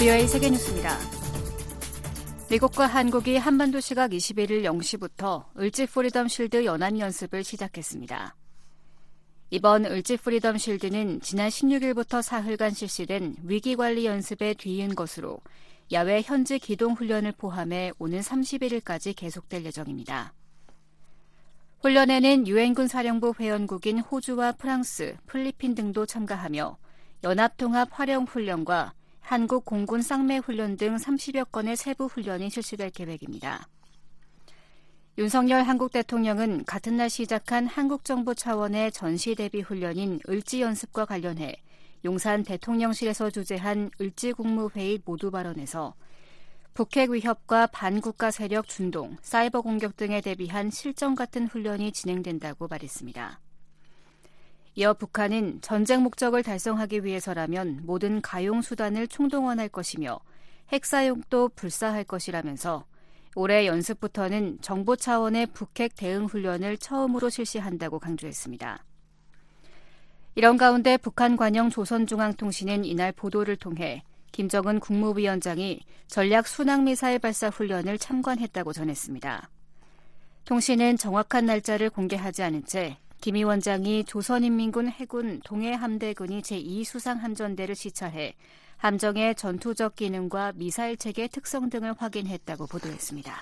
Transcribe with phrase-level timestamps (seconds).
[0.00, 0.96] VOA 세계뉴스입니다.
[2.50, 8.34] 미국과 한국이 한반도 시각 21일 0시부터 을지 프리덤 실드 연합 연습을 시작했습니다.
[9.50, 15.38] 이번 을지 프리덤 실드는 지난 16일부터 사흘간 실시된 위기관리 연습에 뒤이은 것으로
[15.92, 20.32] 야외 현지 기동 훈련을 포함해 오는 31일까지 계속될 예정입니다.
[21.82, 26.78] 훈련에는 유엔군 사령부 회원국인 호주와 프랑스, 필리핀 등도 참가하며
[27.22, 28.94] 연합통합 활용 훈련과
[29.30, 33.68] 한국 공군 쌍매 훈련 등 30여 건의 세부 훈련이 실시될 계획입니다.
[35.18, 41.54] 윤석열 한국 대통령은 같은 날 시작한 한국 정부 차원의 전시 대비 훈련인 을지 연습과 관련해
[42.04, 45.94] 용산 대통령실에서 주재한 을지 국무회의 모두 발언에서
[46.74, 53.38] 북핵 위협과 반국가 세력 준동, 사이버 공격 등에 대비한 실전 같은 훈련이 진행된다고 말했습니다.
[54.76, 60.20] 이어 북한은 전쟁 목적을 달성하기 위해서라면 모든 가용 수단을 총동원할 것이며
[60.72, 62.84] 핵 사용도 불사할 것이라면서
[63.34, 68.84] 올해 연습부터는 정보 차원의 북핵 대응 훈련을 처음으로 실시한다고 강조했습니다.
[70.36, 78.72] 이런 가운데 북한 관영 조선중앙통신은 이날 보도를 통해 김정은 국무위원장이 전략 순항미사일 발사 훈련을 참관했다고
[78.72, 79.50] 전했습니다.
[80.44, 88.34] 통신은 정확한 날짜를 공개하지 않은 채 김 위원장이 조선인민군 해군 동해함대군이 제2수상함전대를 시찰해
[88.78, 93.34] 함정의 전투적 기능과 미사일 체계 특성 등을 확인했다고 보도했습니다.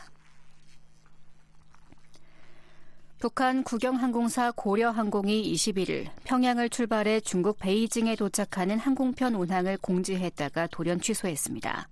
[3.21, 11.89] 북한 국영항공사 고려항공이 21일 평양을 출발해 중국 베이징에 도착하는 항공편 운항을 공지했다가 돌연 취소했습니다.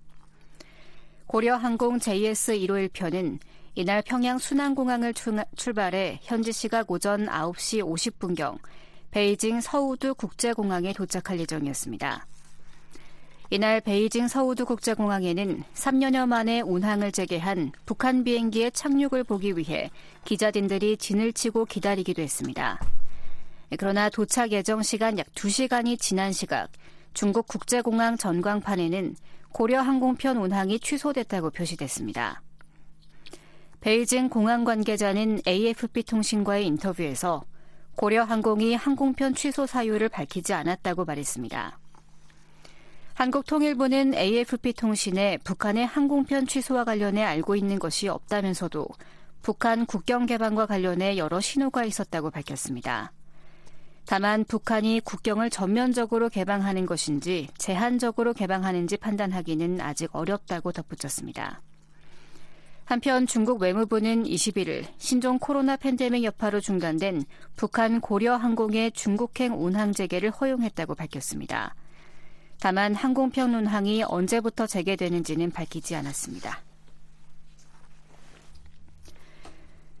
[1.25, 3.39] 고려항공 JS 151편은
[3.79, 5.13] 이날 평양 순안공항을
[5.55, 8.57] 출발해 현지 시각 오전 9시 50분경
[9.11, 12.25] 베이징 서우두 국제공항에 도착할 예정이었습니다.
[13.51, 19.91] 이날 베이징 서우두 국제공항에는 3년여 만에 운항을 재개한 북한 비행기의 착륙을 보기 위해
[20.25, 22.81] 기자진들이 진을 치고 기다리기도 했습니다.
[23.77, 26.71] 그러나 도착 예정 시간 약 2시간이 지난 시각
[27.13, 29.15] 중국 국제공항 전광판에는
[29.49, 32.41] 고려 항공편 운항이 취소됐다고 표시됐습니다.
[33.87, 37.45] 베이징 공항 관계자는 AFP 통신과의 인터뷰에서
[37.95, 41.79] 고려 항공이 항공편 취소 사유를 밝히지 않았다고 말했습니다.
[43.13, 48.85] 한국통일부는 AFP 통신에 북한의 항공편 취소와 관련해 알고 있는 것이 없다면서도
[49.41, 53.13] 북한 국경 개방과 관련해 여러 신호가 있었다고 밝혔습니다.
[54.05, 61.61] 다만 북한이 국경을 전면적으로 개방하는 것인지 제한적으로 개방하는지 판단하기는 아직 어렵다고 덧붙였습니다.
[62.87, 67.25] 한편 중국 외무부는 21일 신종 코로나 팬데믹 여파로 중단된
[67.57, 71.75] 북한 고려 항공의 중국행 운항 재개를 허용했다고 밝혔습니다.
[72.61, 76.61] 다만 항공편 운항이 언제부터 재개되는지는 밝히지 않았습니다.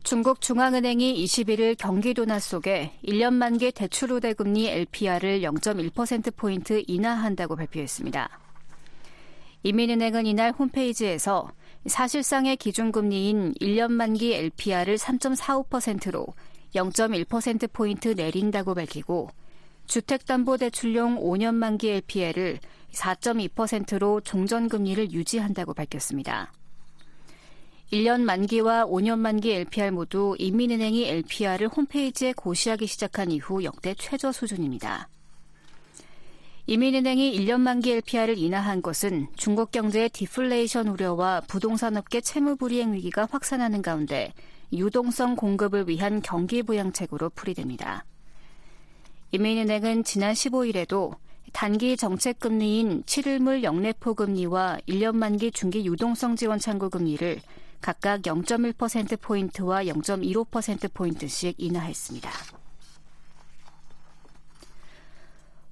[0.03, 8.29] 중국 중앙은행이 21일 경기도 나 속에 1년 만기 대출 우대 금리 LPR을 0.1%포인트 인하한다고 발표했습니다.
[9.63, 11.51] 이민은행은 이날 홈페이지에서
[11.87, 16.27] 사실상의 기준금리인 1년 만기 LPR을 3.45%로
[16.75, 19.29] 0.1%포인트 내린다고 밝히고
[19.87, 22.59] 주택담보대출용 5년 만기 LPR을
[22.91, 26.51] 4.2%로 종전금리를 유지한다고 밝혔습니다.
[27.93, 35.07] 1년 만기와 5년 만기 LPR 모두 인민은행이 LPR을 홈페이지에 고시하기 시작한 이후 역대 최저 수준입니다.
[36.69, 43.25] 이민은행이 1년 만기 LPR을 인하한 것은 중국 경제의 디플레이션 우려와 부동산 업계 채무 불이행 위기가
[43.31, 44.33] 확산하는 가운데
[44.73, 48.03] 유동성 공급을 위한 경기 부양책으로 풀이됩니다.
[49.31, 51.15] 이민은행은 지난 15일에도
[51.53, 57.39] 단기 정책 금리인 7일물 영래포 금리와 1년 만기 중기 유동성 지원 창구 금리를
[57.79, 62.56] 각각 0.1%포인트와 0.25%포인트씩 인하했습니다.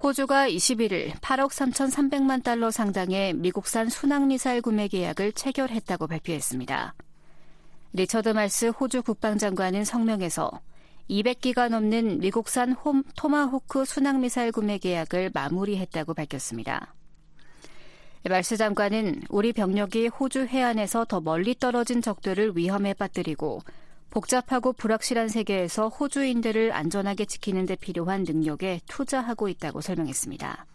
[0.06, 6.94] 호주가 21일 8억 3,300만 달러 상당의 미국산 순항미사일 구매 계약을 체결했다고 발표했습니다.
[7.94, 10.52] 리처드 말스 호주 국방장관은 성명에서
[11.10, 16.94] 200기가 넘는 미국산 홈, 토마호크 순항미사일 구매 계약을 마무리했다고 밝혔습니다.
[18.30, 23.62] 말스 장관은 우리 병력이 호주 해안에서 더 멀리 떨어진 적들을 위험에 빠뜨리고
[24.10, 30.66] 복잡하고 불확실한 세계에서 호주인들을 안전하게 지키는 데 필요한 능력에 투자하고 있다고 설명했습니다.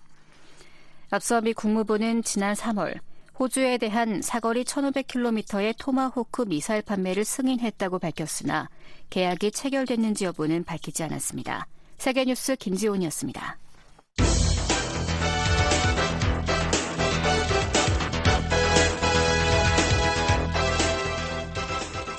[1.11, 2.99] 앞서 미 국무부는 지난 3월
[3.39, 8.69] 호주에 대한 사거리 1,500km의 토마호크 미사일 판매를 승인했다고 밝혔으나
[9.09, 11.67] 계약이 체결됐는지 여부는 밝히지 않았습니다.
[11.97, 13.59] 세계뉴스 김지훈이었습니다.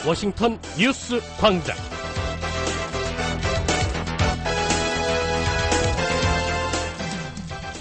[0.04, 1.78] 워싱턴 뉴스 광장.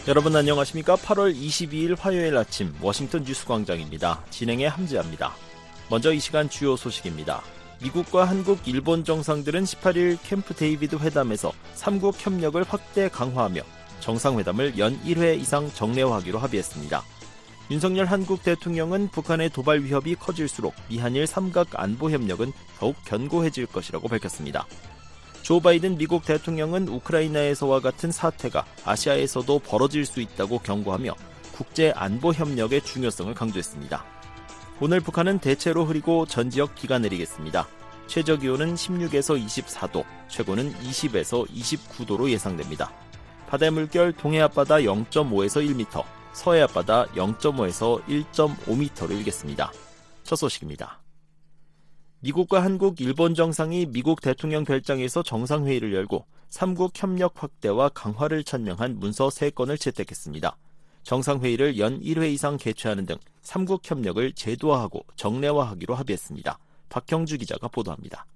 [0.06, 0.96] 여러분 안녕하십니까?
[0.96, 4.22] 8월 22일 화요일 아침 워싱턴 뉴스 광장입니다.
[4.28, 5.32] 진행에 함지하입니다.
[5.88, 7.40] 먼저 이 시간 주요 소식입니다.
[7.82, 13.62] 미국과 한국, 일본 정상들은 18일 캠프 데이비드 회담에서 3국 협력을 확대 강화하며
[14.00, 17.02] 정상회담을 연 1회 이상 정례화하기로 합의했습니다.
[17.70, 24.67] 윤석열 한국 대통령은 북한의 도발 위협이 커질수록 미한일 삼각 안보 협력은 더욱 견고해질 것이라고 밝혔습니다.
[25.43, 31.14] 조 바이든 미국 대통령은 우크라이나에서와 같은 사태가 아시아에서도 벌어질 수 있다고 경고하며
[31.52, 34.05] 국제 안보 협력의 중요성을 강조했습니다.
[34.81, 37.69] 오늘 북한은 대체로 흐리고 전 지역 비가 내리겠습니다.
[38.08, 42.90] 최저 기온은 16에서 24도, 최고는 20에서 29도로 예상됩니다.
[43.49, 49.73] 바다의 물결 동해 앞바다 0.5에서 1m, 서해 앞바다 0.5에서 1.5m로 일겠습니다.
[50.23, 51.00] 첫 소식입니다.
[52.21, 59.29] 미국과 한국, 일본 정상이 미국 대통령 별장에서 정상회의를 열고 3국 협력 확대와 강화를 천명한 문서
[59.29, 60.56] 3건을 채택했습니다.
[61.03, 66.59] 정상회의를 연 1회 이상 개최하는 등 3국 협력을 제도화하고 정례화하기로 합의했습니다.
[66.91, 68.27] 박형주 기자가 보도합니다.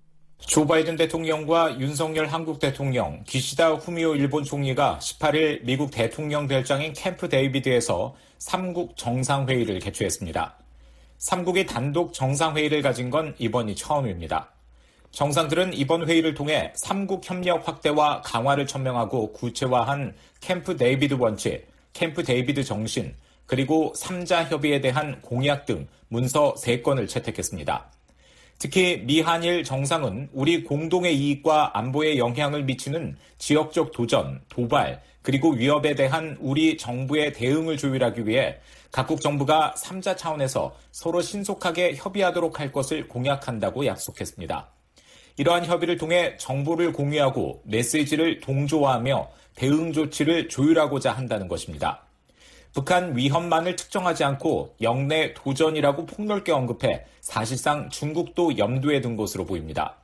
[0.47, 7.31] 조 바이든 대통령과 윤석열 한국 대통령, 기시다 후미오 일본 총리가 18일 미국 대통령 별장인 캠프
[7.31, 10.55] 데이비드에서 3국 정상회의를 개최했습니다.
[11.19, 14.51] 3국이 단독 정상회의를 가진 건 이번이 처음입니다.
[15.13, 22.65] 정상들은 이번 회의를 통해 3국 협력 확대와 강화를 천명하고 구체화한 캠프 데이비드 원칙, 캠프 데이비드
[22.65, 23.15] 정신,
[23.47, 27.94] 그리고 3자 협의에 대한 공약 등 문서 3건을 채택했습니다.
[28.59, 36.37] 특히 미한일 정상은 우리 공동의 이익과 안보에 영향을 미치는 지역적 도전, 도발, 그리고 위협에 대한
[36.41, 38.57] 우리 정부의 대응을 조율하기 위해
[38.93, 44.69] 각국 정부가 3자 차원에서 서로 신속하게 협의하도록 할 것을 공약한다고 약속했습니다.
[45.37, 52.04] 이러한 협의를 통해 정보를 공유하고 메시지를 동조화하며 대응 조치를 조율하고자 한다는 것입니다.
[52.75, 59.97] 북한 위험만을 특정하지 않고 영내 도전이라고 폭넓게 언급해 사실상 중국도 염두에 둔 것으로 보입니다.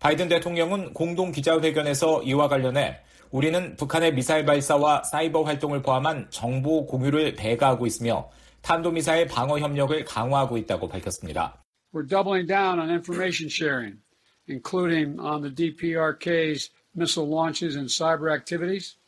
[0.00, 7.36] 바이든 대통령은 공동 기자회견에서 이와 관련해 우리는 북한의 미사일 발사와 사이버 활동을 포함한 정보 공유를
[7.36, 8.28] 배가하고 있으며
[8.60, 11.64] 탄도미사일 방어 협력을 강화하고 있다고 밝혔습니다.
[11.94, 13.98] We're doubling down on information sharing,
[14.46, 18.98] including on the DPRK's missile launches and cyber activities.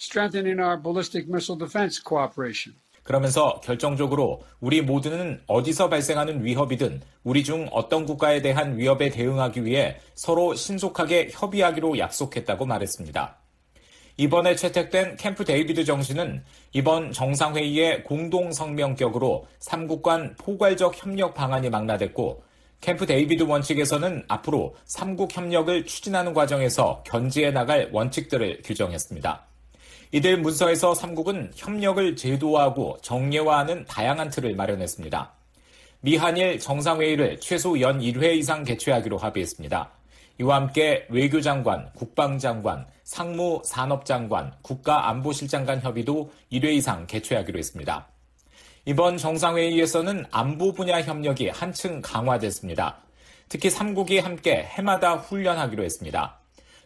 [0.00, 2.74] Strengthening our ballistic missile defense cooperation.
[3.02, 9.98] 그러면서 결정적으로 우리 모두는 어디서 발생하는 위협이든 우리 중 어떤 국가에 대한 위협에 대응하기 위해
[10.14, 13.36] 서로 신속하게 협의하기로 약속했다고 말했습니다.
[14.16, 22.44] 이번에 채택된 캠프 데이비드 정신은 이번 정상회의의 공동 성명격으로 3국 간 포괄적 협력 방안이 망라됐고
[22.82, 29.49] 캠프 데이비드 원칙에서는 앞으로 3국 협력을 추진하는 과정에서 견지해 나갈 원칙들을 규정했습니다.
[30.12, 35.32] 이들 문서에서 3국은 협력을 제도화하고 정례화하는 다양한 틀을 마련했습니다.
[36.00, 39.88] 미한일 정상회의를 최소 연 1회 이상 개최하기로 합의했습니다.
[40.40, 48.08] 이와 함께 외교장관, 국방장관, 상무 산업장관, 국가안보실장 간 협의도 1회 이상 개최하기로 했습니다.
[48.86, 52.96] 이번 정상회의에서는 안보 분야 협력이 한층 강화됐습니다.
[53.48, 56.39] 특히 3국이 함께 해마다 훈련하기로 했습니다.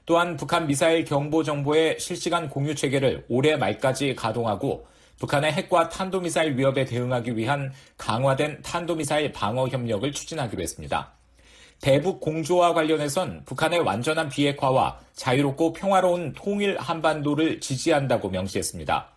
[0.07, 4.87] 또한 북한 미사일 경보 정보의 실시간 공유 체계를 올해 말까지 가동하고
[5.19, 11.13] 북한의 핵과 탄도미사일 위협에 대응하기 위한 강화된 탄도미사일 방어 협력을 추진하기로 했습니다.
[11.81, 19.09] 대북 공조와 관련해선 북한의 완전한 비핵화와 자유롭고 평화로운 통일 한반도를 지지한다고 명시했습니다.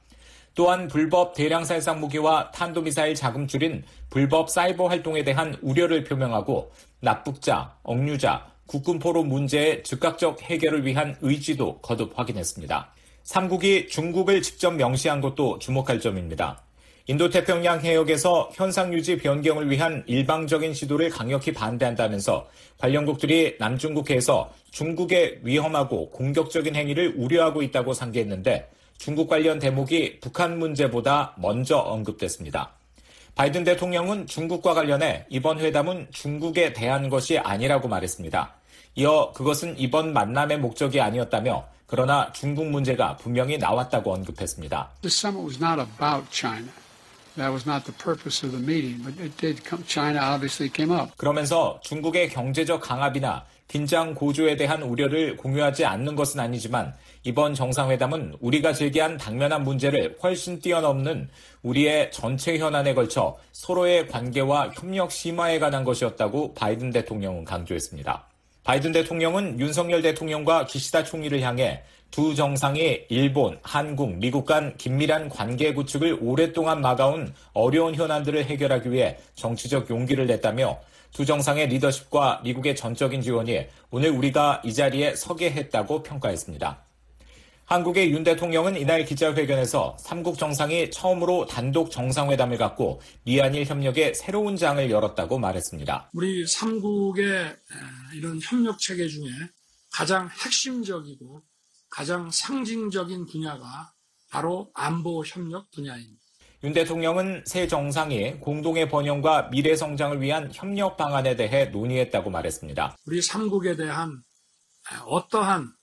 [0.53, 7.75] 또한 불법 대량 살상 무기와 탄도미사일 자금 줄인 불법 사이버 활동에 대한 우려를 표명하고 납북자,
[7.83, 12.93] 억류자, 국군 포로 문제의 즉각적 해결을 위한 의지도 거듭 확인했습니다.
[13.23, 16.61] 3국이 중국을 직접 명시한 것도 주목할 점입니다.
[17.07, 22.45] 인도태평양 해역에서 현상 유지 변경을 위한 일방적인 시도를 강력히 반대한다면서
[22.77, 31.77] 관련국들이 남중국해에서 중국의 위험하고 공격적인 행위를 우려하고 있다고 상기했는데 중국 관련 대목이 북한 문제보다 먼저
[31.77, 32.73] 언급됐습니다.
[33.35, 38.56] 바이든 대통령은 중국과 관련해 이번 회담은 중국에 대한 것이 아니라고 말했습니다.
[38.97, 44.89] 이어 그것은 이번 만남의 목적이 아니었다며 그러나 중국 문제가 분명히 나왔다고 언급했습니다.
[51.15, 58.73] 그러면서 중국의 경제적 강압이나 긴장 고조에 대한 우려를 공유하지 않는 것은 아니지만 이번 정상회담은 우리가
[58.73, 61.29] 제기한 당면한 문제를 훨씬 뛰어넘는
[61.61, 68.26] 우리의 전체 현안에 걸쳐 서로의 관계와 협력 심화에 관한 것이었다고 바이든 대통령은 강조했습니다.
[68.67, 75.73] 바이든 대통령은 윤석열 대통령과 기시다 총리를 향해 두 정상이 일본, 한국, 미국 간 긴밀한 관계
[75.73, 80.77] 구축을 오랫동안 막아온 어려운 현안들을 해결하기 위해 정치적 용기를 냈다며
[81.13, 86.86] 두 정상의 리더십과 미국의 전적인 지원이 오늘 우리가 이 자리에 서게 했다고 평가했습니다.
[87.67, 94.89] 한국의 윤 대통령은 이날 기자회견에서 삼국 정상이 처음으로 단독 정상회담을 갖고 미한일 협력의 새로운 장을
[94.89, 96.11] 열었다고 말했습니다.
[96.13, 97.57] 우리 삼국의
[98.15, 99.27] 이런 협력 체계 중에
[99.91, 101.43] 가장 핵심적이고
[101.89, 103.91] 가장 상징적인 분야가
[104.31, 106.21] 바로 안보 협력 분야입니다.
[106.63, 112.95] 윤 대통령은 새 정상이 공동의 번영과 미래 성장을 위한 협력 방안에 대해 논의했다고 말했습니다.
[113.05, 114.21] 우리 삼국에 대한
[115.05, 115.73] 어떠한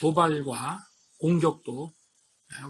[0.00, 0.78] 도발과
[1.21, 1.91] 공격도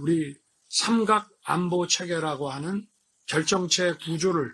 [0.01, 0.35] 우리
[0.69, 2.85] 삼각 안보 체계라고 하는
[3.27, 4.51] 결정체 구조를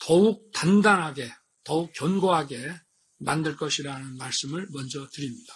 [0.00, 1.30] 더욱 단단하게,
[1.64, 2.72] 더욱 견고하게
[3.18, 5.52] 만들 것이라는 말씀을 먼저 드립니다.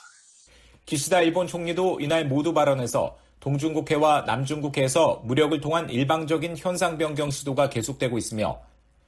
[0.84, 8.18] 기시다 일본 총리도 이날 모두 발언에서 동중국해와 남중국해에서 무력을 통한 일방적인 현상 변경 시도가 계속되고
[8.18, 8.60] 있으며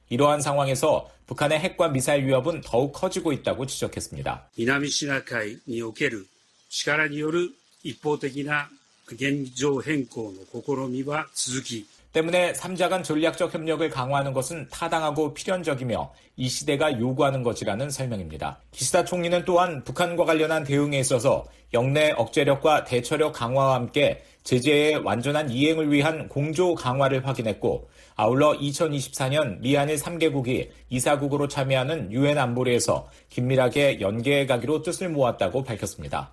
[0.09, 4.51] 이러한 상황에서 북한의 핵과 미사일 위협은 더욱 커지고 있다고 지적했습니다.
[4.57, 6.27] 南シナ海における
[6.69, 7.49] 力による
[7.83, 8.69] 一方的な
[9.07, 11.85] 現状変更の試みは続き
[12.15, 18.57] 때문에 3자 간 전략적 협력을 강화하는 것은 타당하고 필연적이며 이 시대가 요구하는 것이라는 설명입니다.
[18.71, 25.91] 기시다 총리는 또한 북한과 관련한 대응에 있어서 영내 억제력과 대처력 강화와 함께 제재의 완전한 이행을
[25.91, 34.83] 위한 공조 강화를 확인했고 아울러 2024년 미한일 3개국이 이사국으로 참여하는 유엔 안보리에서 긴밀하게 연계해 가기로
[34.83, 36.31] 뜻을 모았다고 밝혔습니다.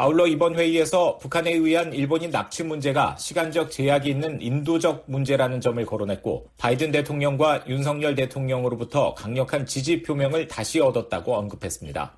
[0.00, 6.46] 아울러 이번 회의에서 북한에 의한 일본인 납치 문제가 시간적 제약이 있는 인도적 문제라는 점을 거론했고
[6.56, 12.12] 바이든 대통령과 윤석열 대통령으로부터 강력한 지지 표명을 다시 얻었다고 언급했습니다.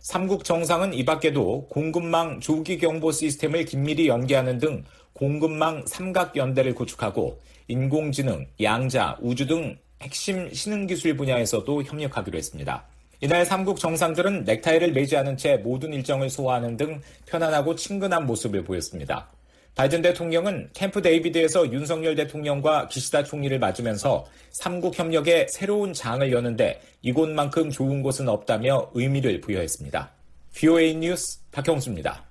[0.00, 7.38] 삼국 정상은 이 밖에도 공급망 조기 경보 시스템을 긴밀히 연계하는 등 공급망 삼각 연대를 구축하고
[7.68, 12.84] 인공지능, 양자, 우주 등 핵심 신흥기술 분야에서도 협력하기로 했습니다.
[13.20, 19.30] 이날 삼국 정상들은 넥타이를 매지 않은 채 모든 일정을 소화하는 등 편안하고 친근한 모습을 보였습니다.
[19.74, 27.70] 바이든 대통령은 캠프 데이비드에서 윤석열 대통령과 기시다 총리를 맞으면서 삼국 협력의 새로운 장을 여는데 이곳만큼
[27.70, 30.10] 좋은 곳은 없다며 의미를 부여했습니다.
[30.54, 32.24] VOA 뉴스 박형수입니다.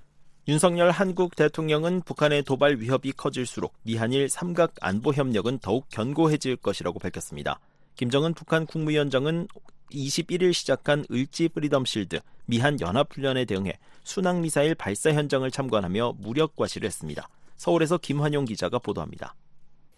[0.48, 7.60] 윤석열 한국 대통령은 북한의 도발 위협이 커질수록 미한일 삼각 안보 협력은 더욱 견고해질 것이라고 밝혔습니다.
[7.96, 9.48] 김정은 북한 국무위원장은
[9.92, 13.74] 21일 시작한 을지 프리덤 실드 미한 연합훈련에 대응해
[14.04, 17.30] 순항 미사일 발사 현장을 참관하며 무력 과시를 했습니다.
[17.56, 19.36] 서울에서 김환용 기자가 보도합니다.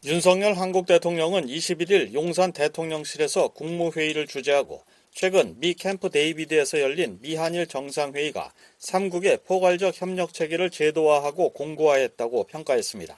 [0.06, 8.54] 윤석열 한국 대통령은 21일 용산 대통령실에서 국무회의를 주재하고 최근 미 캠프 데이비드에서 열린 미한일 정상회의가
[8.80, 13.18] 3국의 포괄적 협력 체계를 제도화하고 공고화했다고 평가했습니다.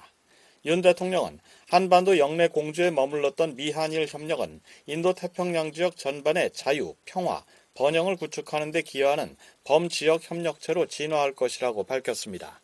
[0.65, 7.43] 윤 대통령은 한반도 역내 공조에 머물렀던 미한일 협력은 인도 태평양 지역 전반의 자유, 평화,
[7.75, 12.59] 번영을 구축하는 데 기여하는 범지역 협력체로 진화할 것이라고 밝혔습니다.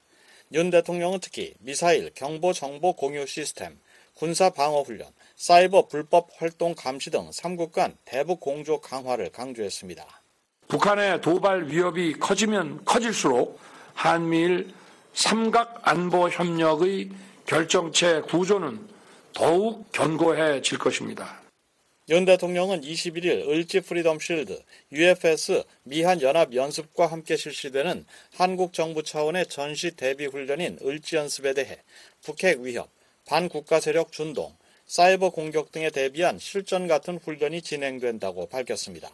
[0.53, 3.79] 윤 대통령은 특히 미사일, 경보 정보 공유 시스템,
[4.15, 10.03] 군사 방어 훈련, 사이버 불법 활동 감시 등 3국 간 대북 공조 강화를 강조했습니다.
[10.67, 13.59] 북한의 도발 위협이 커지면 커질수록
[13.93, 14.73] 한미일
[15.13, 17.11] 삼각 안보 협력의
[17.45, 18.94] 결정체 구조는
[19.35, 21.41] 더욱 견고해질 것입니다.
[22.07, 24.61] 윤 대통령은 21일 을지 프리덤 실드
[24.91, 28.05] UFS 미한 연합 연습과 함께 실시되는
[28.37, 31.79] 한국 정부 차원의 전시 대비 훈련인 을지 연습에 대해
[32.23, 32.89] 북핵 위협,
[33.27, 39.09] 반국가 세력 준동, 사이버 공격 등에 대비한 실전 같은 훈련이 진행된다고 밝혔습니다.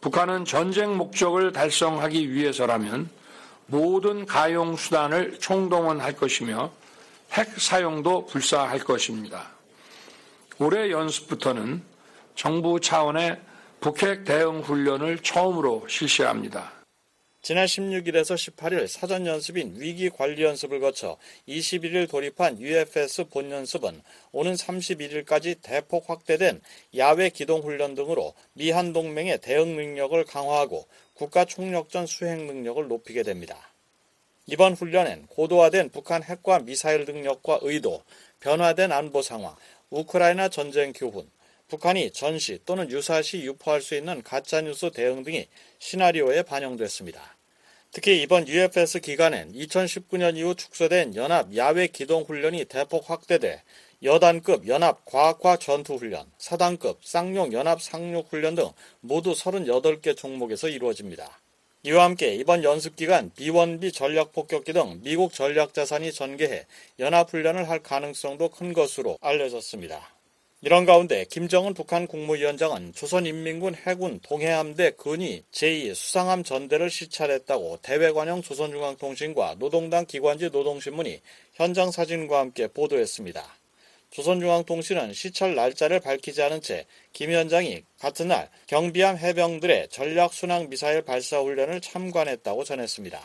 [0.00, 3.10] 북한은 전쟁 목적을 달성하기 위해서라면
[3.66, 6.72] 모든 가용 수단을 총동원할 것이며
[7.32, 9.57] 핵 사용도 불사할 것입니다.
[10.60, 11.82] 올해 연습부터는
[12.34, 13.40] 정부 차원의
[13.80, 16.72] 북핵 대응 훈련을 처음으로 실시합니다.
[17.42, 24.52] 지난 16일에서 18일 사전 연습인 위기 관리 연습을 거쳐 21일 돌입한 UFS 본 연습은 오는
[24.54, 26.60] 31일까지 대폭 확대된
[26.96, 33.56] 야외 기동 훈련 등으로 미한 동맹의 대응 능력을 강화하고 국가 총력전 수행 능력을 높이게 됩니다.
[34.46, 38.02] 이번 훈련엔 고도화된 북한 핵과 미사일 능력과 의도,
[38.40, 39.54] 변화된 안보 상황,
[39.90, 41.30] 우크라이나 전쟁 교훈,
[41.68, 47.36] 북한이 전시 또는 유사시 유포할 수 있는 가짜뉴스 대응 등이 시나리오에 반영됐습니다.
[47.90, 53.62] 특히 이번 UFS 기간엔 2019년 이후 축소된 연합 야외 기동 훈련이 대폭 확대돼
[54.02, 61.40] 여단급 연합 과학화 전투 훈련, 사단급 쌍용 연합 상륙 훈련 등 모두 38개 종목에서 이루어집니다.
[61.88, 66.66] 이와 함께 이번 연습 기간 B1B 전략 폭격기 등 미국 전략 자산이 전개해
[66.98, 70.14] 연합 훈련을 할 가능성도 큰 것으로 알려졌습니다.
[70.60, 79.54] 이런 가운데 김정은 북한 국무위원장은 조선인민군 해군 동해함대 근위 제2 수상함 전대를 시찰했다고 대외관영 조선중앙통신과
[79.58, 81.22] 노동당 기관지 노동신문이
[81.54, 83.57] 현장 사진과 함께 보도했습니다.
[84.10, 86.86] 조선중앙통신은 시찰 날짜를 밝히지 않은 채
[87.18, 93.20] 김 위원장이 같은 날 경비함 해병들의 전략 순항 미사일 발사 훈련을 참관했다고 전했습니다.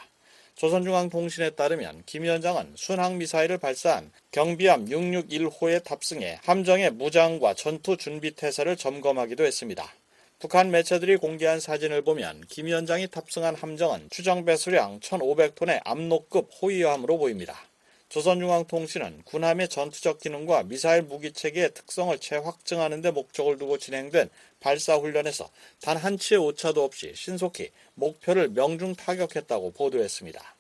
[0.55, 9.43] 조선중앙통신에 따르면 김 위원장은 순항미사일을 발사한 경비함 661호에 탑승해 함정의 무장과 전투 준비 태세를 점검하기도
[9.43, 9.93] 했습니다.
[10.39, 17.67] 북한 매체들이 공개한 사진을 보면 김 위원장이 탑승한 함정은 추정 배수량 1,500톤의 압록급 호위함으로 보입니다.
[18.13, 24.29] 조선중앙통신은 군함의 전투적 기능과 미사일 무기체계의 특성을 재확증하는 데 목적을 두고 진행된
[24.59, 25.49] 발사훈련에서
[25.81, 30.55] 단 한 치의 오차도 없이 신속히 목표를 명중 타격했다고 보도했습니다.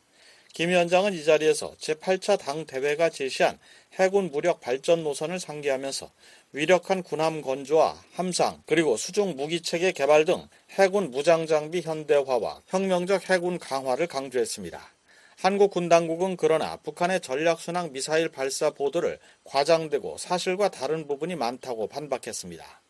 [0.53, 3.59] 김 위원장은 이 자리에서 제8차 당 대회가 제시한
[3.99, 6.09] 해군 무력 발전 노선을 상기하면서
[6.53, 13.29] 위력한 군함 건조와 함상 그리고 수중 무기 체계 개발 등 해군 무장 장비 현대화와 혁명적
[13.29, 14.92] 해군 강화를 강조했습니다.
[15.37, 22.81] 한국 군 당국은 그러나 북한의 전략순항 미사일 발사 보도를 과장되고 사실과 다른 부분이 많다고 반박했습니다.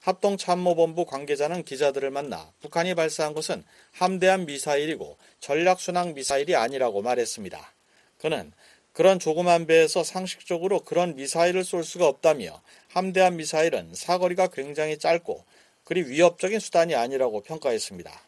[0.00, 7.72] 합동참모본부 관계자는 기자들을 만나 북한이 발사한 것은 함대함 미사일이고 전략순항 미사일이 아니라고 말했습니다.
[8.18, 8.52] 그는
[8.92, 15.44] 그런 조그만 배에서 상식적으로 그런 미사일을 쏠 수가 없다며 함대함 미사일은 사거리가 굉장히 짧고
[15.84, 18.27] 그리 위협적인 수단이 아니라고 평가했습니다.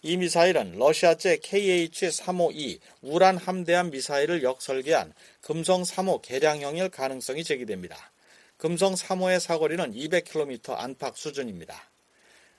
[0.00, 8.12] 이 미사일은 러시아제 KH-352 우란 함대함 미사일을 역설계한 금성 3호 개량형일 가능성이 제기됩니다.
[8.58, 11.82] 금성 3호의 사거리는 200km 안팎 수준입니다.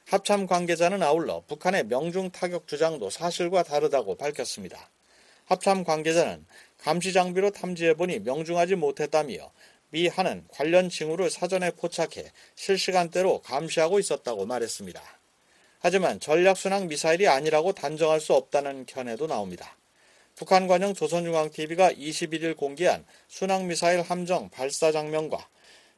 [0.08, 4.90] 합참 관계자는 아울러 북한의 명중 타격 주장도 사실과 다르다고 밝혔습니다.
[5.46, 6.46] 합참 관계자는
[6.78, 9.50] 감시 장비로 탐지해보니 명중하지 못했다며
[9.92, 15.19] 미 한은 관련 징후를 사전에 포착해 실시간대로 감시하고 있었다고 말했습니다.
[15.80, 19.76] 하지만 전략순항 미사일이 아니라고 단정할 수 없다는 견해도 나옵니다.
[20.36, 25.38] 북한 관영 조선중앙TV가 21일 공개한 순항미사일 함정 발사 장면과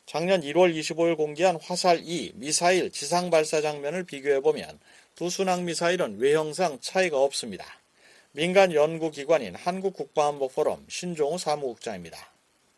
[0.05, 4.79] 작년 1월 25일 공개한 화살2 미사일 지상 발사 장면을 비교해보면
[5.15, 7.65] 두 순항미사일은 외형상 차이가 없습니다.
[8.33, 12.17] 민간 연구기관인 한국국방안보 포럼 신종우 사무국장입니다.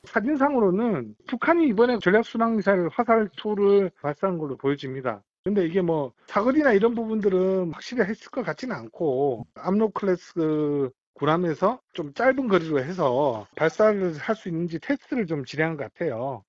[0.05, 5.21] 사진상으로는 북한이 이번에 전략순항미사일 화살2를 발사한 걸로 보여집니다.
[5.43, 12.13] 근데 이게 뭐 사거리나 이런 부분들은 확실히 했을 것 같지는 않고 암로 클래스 군함에서 좀
[12.13, 16.43] 짧은 거리로 해서 발사를 할 수 있는지 테스트를 좀 진행한 것 같아요.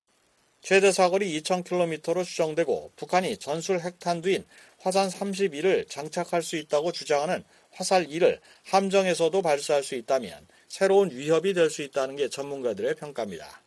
[0.61, 4.45] 최대 사거리 2,000km로 추정되고 북한이 전술 핵탄두인
[4.79, 11.69] 화산 31을 장착할 수 있다고 주장하는 화살 2를 함정에서도 발사할 수 있다면 새로운 위협이 될
[11.69, 13.61] 수 있다는 게 전문가들의 평가입니다.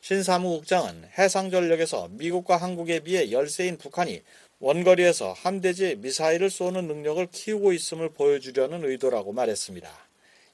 [0.00, 4.22] 신 사무국장은 해상 전력에서 미국과 한국에 비해 열세인 북한이
[4.60, 9.90] 원거리에서 함대지 미사일을 쏘는 능력을 키우고 있음을 보여주려는 의도라고 말했습니다.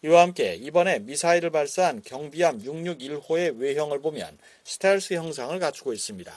[0.03, 6.33] 이와 함께 이번에 미사일을 발사한 경비함 661호의 외형을 보면 스텔스 형상을 갖추고 있습니다.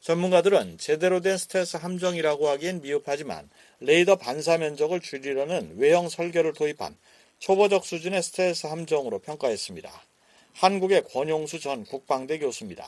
[0.00, 3.48] 전문가들은 제대로 된 스텔스 함정이라고 하기엔 미흡하지만
[3.80, 6.96] 레이더 반사 면적을 줄이려는 외형 설계를 도입한
[7.38, 9.90] 초보적 수준의 스텔스 함정으로 평가했습니다.
[10.54, 12.86] 한국의 권용수 전 국방대 교수입니다.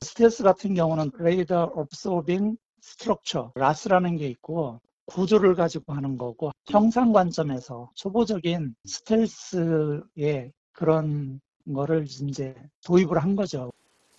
[0.00, 7.90] 스텔스 같은 경우는 radar absorbing structure, RAS라는 게 있고 구조를 가지고 하는 거고 형상 관점에서
[7.94, 11.40] 초보적인 스텔스의 그런
[11.72, 13.72] 거를 이제 도입을 한 거죠.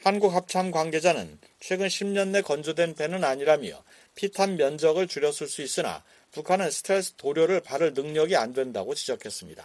[0.04, 3.84] 한국 합참 관계자는 최근 10년 내 건조된 배는 아니라며
[4.16, 9.64] 피탄 면적을 줄였을 수 있으나 북한은 스텔스 도료를 바를 능력이 안 된다고 지적했습니다.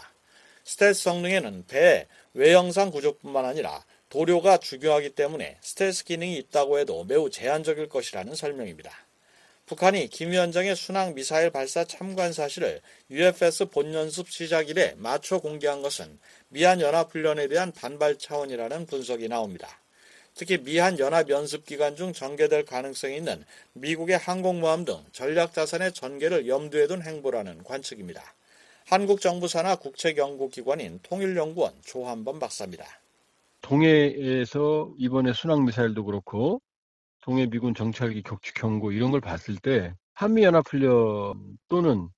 [0.65, 7.89] 스텔스 성능에는 배의 외형상 구조뿐만 아니라 도료가 중요하기 때문에 스텔스 기능이 있다고 해도 매우 제한적일
[7.89, 8.91] 것이라는 설명입니다.
[9.67, 16.19] 북한이 김 위원장의 순항 미사일 발사 참관 사실을 UFS 본연습 시작 일에 맞춰 공개한 것은
[16.49, 19.83] 미한 연합훈련에 대한 반발 차원이라는 분석이 나옵니다.
[20.35, 23.45] 특히 미한 연합 연습 기간 중 전개될 가능성이 있는
[23.75, 28.23] 미국의 항공모함 등 전략 자산의 전개를 염두에 둔 행보라는 관측입니다.
[28.87, 32.98] 한국 정부 산하 국책 연구 기관인 통일연구원 조한범 박사입니다.
[33.69, 36.63] 동해에서 이번에 순항 미사일도 그렇고
[37.21, 41.35] 동해 미군 정찰기 격추 경고 이런 걸 봤을 때 한미 연합 훈련
[41.69, 42.09] 또는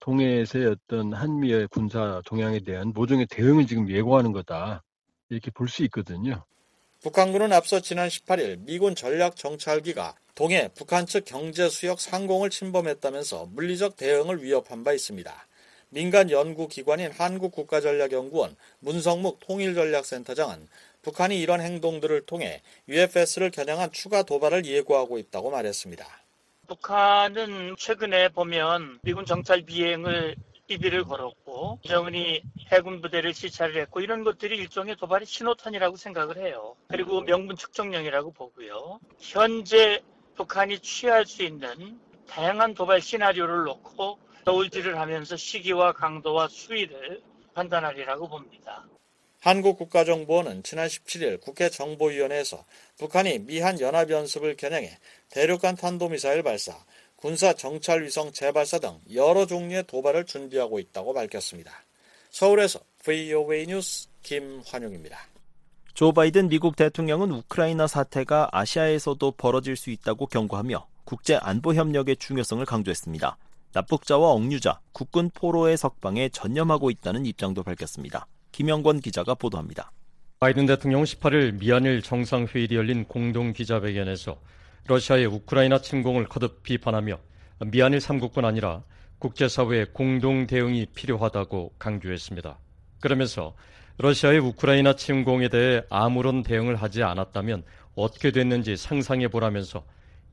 [0.00, 4.84] 동해에서의 어떤 한미의 군사 동향에 대한 모종의 대응을 지금 예고하는 거다.
[5.30, 6.44] 이렇게 볼 수 있거든요.
[7.02, 13.96] 북한군은 앞서 지난 18일 미군 전략 정찰기가 동해 북한 측 경제 수역 상공을 침범했다면서 물리적
[13.96, 15.48] 대응을 위협한 바 있습니다.
[15.90, 20.68] 민간 연구기관인 한국국가전략연구원 문성묵 통일전략센터장은
[21.08, 26.04] 북한이 이런 행동들을 통해 UFS를 겨냥한 추가 도발을 예고하고 있다고 말했습니다.
[26.66, 34.58] 북한은 최근에 보면 미군 정찰 비행을 비비를 걸었고 정은이 해군 부대를 시찰을 했고 이런 것들이
[34.58, 36.76] 일종의 도발의 신호탄이라고 생각을 해요.
[36.88, 39.00] 그리고 명분 측정령이라고 보고요.
[39.18, 40.02] 현재
[40.34, 47.22] 북한이 취할 수 있는 다양한 도발 시나리오를 놓고 저울질을 하면서 시기와 강도와 수위를
[47.54, 48.84] 판단하리라고 봅니다.
[49.40, 52.64] 한국국가정보원은 지난 17일 국회 정보위원회에서
[52.98, 54.98] 북한이 미한 연합연습을 겨냥해
[55.30, 56.76] 대륙간 탄도미사일 발사,
[57.16, 61.72] 군사 정찰 위성 재발사 등 여러 종류의 도발을 준비하고 있다고 밝혔습니다.
[62.30, 65.18] 서울에서 VOA 뉴스 김환용입니다.
[65.94, 72.64] 조 바이든 미국 대통령은 우크라이나 사태가 아시아에서도 벌어질 수 있다고 경고하며 국제 안보 협력의 중요성을
[72.64, 73.36] 강조했습니다.
[73.72, 78.26] 납북자와 억류자, 국군 포로의 석방에 전념하고 있다는 입장도 밝혔습니다.
[78.52, 79.92] 김영권 기자가 보도합니다.
[80.40, 84.40] 바이든 대통령은 18일 미한일 정상회의에 열린 공동 기자회견에서
[84.86, 87.18] 러시아의 우크라이나 침공을 거듭 비판하며
[87.66, 88.82] 미한일 3국뿐 아니라
[89.18, 92.58] 국제사회의 공동 대응이 필요하다고 강조했습니다.
[93.00, 93.54] 그러면서
[93.98, 97.64] 러시아의 우크라이나 침공에 대해 아무런 대응을 하지 않았다면
[97.96, 99.84] 어떻게 됐는지 상상해 보라면서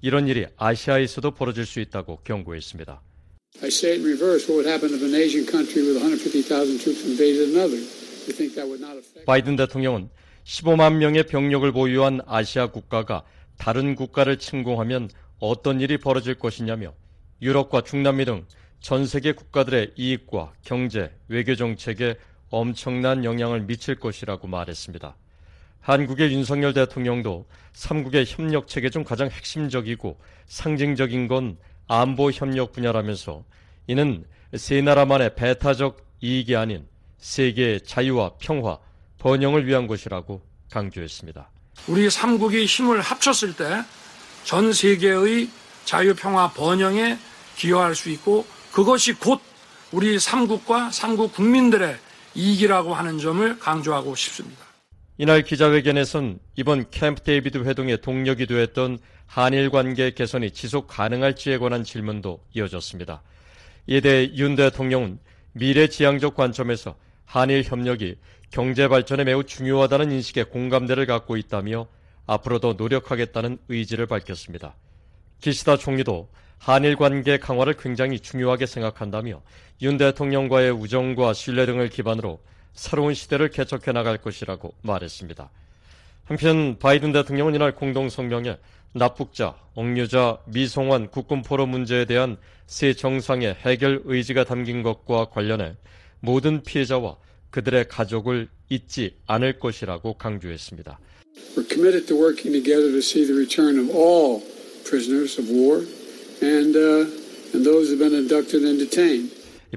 [0.02, 3.02] 이런 일이 아시아에서도 벌어질 수 있다고 경고했습니다.
[3.64, 4.48] I say it in reverse.
[4.48, 7.78] What would happen if an Asian country with 150,000 troops invaded another?
[7.78, 9.26] You think that would not affect?
[9.26, 10.10] 바이든 대통령은
[10.44, 13.24] 15만 명의 병력을 보유한 아시아 국가가
[13.58, 16.94] 다른 국가를 침공하면 어떤 일이 벌어질 것이냐며
[17.42, 18.46] 유럽과 중남미 등
[18.86, 22.18] 전 세계 국가들의 이익과 경제, 외교 정책에
[22.52, 25.16] 엄청난 영향을 미칠 것이라고 말했습니다.
[25.80, 33.44] 한국의 윤석열 대통령도 3국의 협력 체계 중 가장 핵심적이고 상징적인 건 안보 협력 분야라면서
[33.88, 36.88] 이는 세 나라만의 배타적 이익이 아닌
[37.20, 38.78] 세계의 자유와 평화,
[39.20, 41.50] 번영을 위한 것이라고 강조했습니다.
[41.88, 43.66] 우리 3국이 힘을 합쳤을 때
[44.46, 45.50] 전 세계의
[45.86, 47.18] 자유, 평화, 번영에
[47.58, 49.42] 기여할 수 있고 그것이 곧
[49.92, 51.98] 우리 3국과 3국 국민들의
[52.36, 54.65] 이익이라고 하는 점을 강조하고 싶습니다.
[55.18, 62.42] 이날 기자회견에선 이번 캠프 데이비드 회동의 동력이 되었던 한일 관계 개선이 지속 가능할지에 관한 질문도
[62.54, 63.24] 이어졌습니다.
[63.88, 65.20] 이에 대해 윤 대통령은
[65.54, 68.18] 미래 지향적 관점에서 한일 협력이
[68.52, 71.88] 경제 발전에 매우 중요하다는 인식에 공감대를 갖고 있다며
[72.28, 74.76] 앞으로도 노력하겠다는 의지를 밝혔습니다.
[75.40, 79.42] 기시다 총리도 한일 관계 강화를 굉장히 중요하게 생각한다며
[79.82, 82.42] 윤 대통령과의 우정과 신뢰 등을 기반으로
[82.76, 85.50] 새로운 시대를 개척해 나갈 것이라고 말했습니다.
[86.26, 88.58] 한편 바이든 대통령은 이날 공동 성명에
[88.94, 95.76] 납북자, 억류자, 미송환 국군 포로 문제에 대한 새 정상의 해결 의지가 담긴 것과 관련해
[96.20, 97.18] 모든 피해자와
[97.50, 101.00] 그들의 가족을 잊지 않을 것이라고 강조했습니다.
[101.56, 104.42] We're committed to working together to see the return of all
[104.86, 105.86] prisoners of war
[106.42, 107.08] and, uh,
[107.54, 109.32] and those who have been abducted and detained.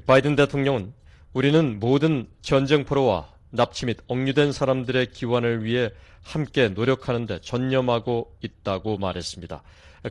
[0.05, 0.93] 바이든 대통령은
[1.33, 5.91] 우리는 모든 전쟁 포로와 납치 및 억류된 사람들의 기원을 위해
[6.23, 9.61] 함께 노력하는 데 전념하고 있다고 말했습니다.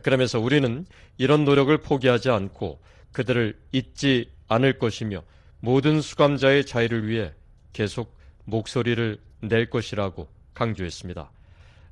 [0.03, 0.85] 그러면서 우리는
[1.17, 2.79] 이런 노력을 포기하지 않고
[3.11, 5.23] 그들을 잊지 않을 것이며
[5.59, 7.33] 모든 수감자의 자유를 위해
[7.73, 11.29] 계속 목소리를 낼 것이라고 강조했습니다.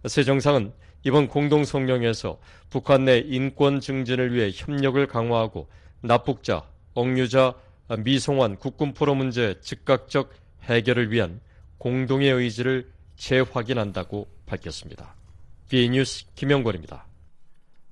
[0.05, 0.71] 새 정상은
[1.03, 5.67] 이번 공동성명에서 북한 내 인권 증진을 위해 협력을 강화하고
[6.01, 6.63] 납북자,
[6.93, 7.55] 억류자,
[7.95, 11.39] 미송환 국군 포로 문제 즉각적 해결을 위한
[11.77, 15.15] 공동의 의지를 재확인한다고 밝혔습니다.
[15.69, 17.05] BN뉴스 김영권입니다.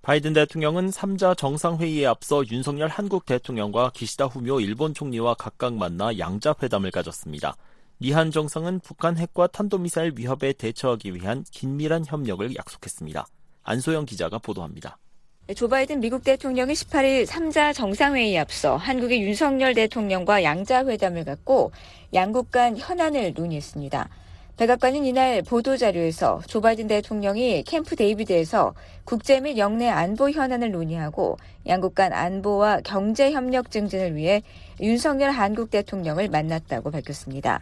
[0.01, 6.55] 바이든 대통령은 3자 정상회의에 앞서 윤석열 한국 대통령과 기시다 후미오 일본 총리와 각각 만나 양자
[6.61, 7.55] 회담을 가졌습니다.
[7.97, 13.25] 미한 정상은 북한 핵과 탄도미사일 위협에 대처하기 위한 긴밀한 협력을 약속했습니다.
[13.63, 14.99] 안소영 기자가 보도합니다.
[15.47, 21.71] 네, 조 바이든 미국 대통령이 18일 3자 정상회의에 앞서 한국의 윤석열 대통령과 양자회담을 갖고
[22.15, 24.09] 양국 간 현안을 논의했습니다.
[24.57, 31.93] 백악관은 이날 보도자료에서 조 바이든 대통령이 캠프 데이비드에서 국제 및 역내 안보 현안을 논의하고 양국
[31.93, 34.41] 간 안보와 경제 협력 증진을 위해
[34.81, 37.61] 윤석열 한국 대통령을 만났다고 밝혔습니다.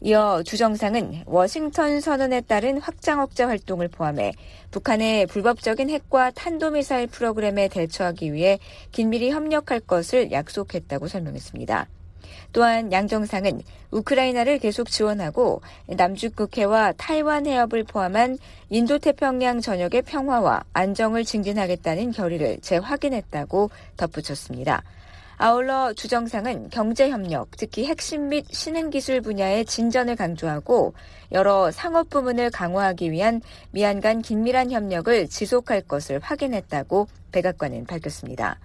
[0.00, 4.32] 이어 주 정상은 워싱턴 선언에 따른 확장 억제 활동을 포함해
[4.70, 8.60] 북한의 불법적인 핵과 탄도미사일 프로그램에 대처하기 위해
[8.92, 11.88] 긴밀히 협력할 것을 약속했다고 설명했습니다.
[12.52, 18.38] 또한 양 정상은 우크라이나를 계속 지원하고 남중 국해와 타이완 해협을 포함한
[18.70, 24.82] 인도태평양 전역의 평화와 안정을 증진하겠다는 결의를 재확인했다고 덧붙였습니다.
[25.40, 30.94] 아울러 주 정상은 경제협력, 특히 핵심 및 신흥기술 분야의 진전을 강조하고
[31.30, 38.58] 여러 상업 부문을 강화하기 위한 미안 간 긴밀한 협력을 지속할 것을 확인했다고 백악관은 밝혔습니다.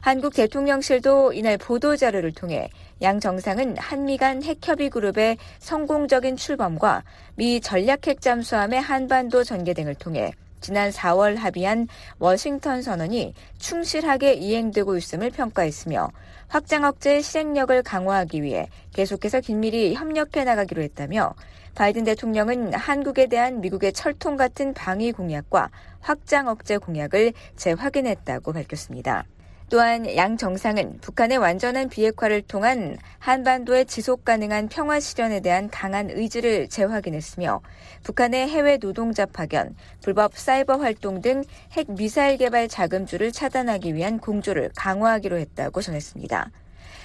[0.00, 2.68] 한국 대통령실도 이날 보도자료를 통해
[3.00, 7.04] 양 정상은 한미 간 핵협의 그룹의 성공적인 출범과
[7.36, 15.30] 미 전략핵 잠수함의 한반도 전개 등을 통해 지난 4월 합의한 워싱턴 선언이 충실하게 이행되고 있음을
[15.30, 16.10] 평가했으며
[16.48, 21.34] 확장 억제 실행력을 강화하기 위해 계속해서 긴밀히 협력해 나가기로 했다며
[21.74, 29.24] 바이든 대통령은 한국에 대한 미국의 철통 같은 방위 공약과 확장 억제 공약을 재확인했다고 밝혔습니다.
[29.70, 36.68] 또한 양 정상은 북한의 완전한 비핵화를 통한 한반도의 지속 가능한 평화 실현에 대한 강한 의지를
[36.68, 37.60] 재확인했으며
[38.02, 41.42] 북한의 해외 노동자 파견, 불법 사이버 활동 등
[41.76, 46.50] 핵 미사일 개발 자금줄을 차단하기 위한 공조를 강화하기로 했다고 전했습니다.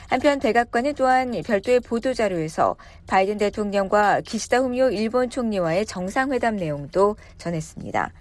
[0.07, 2.75] 한편 백악관은 또한 별도의 보도자료에서
[3.07, 8.11] 바이든 대통령과 기시다 후미오 일본 총리와의 정상회담 내용도 전했습니다.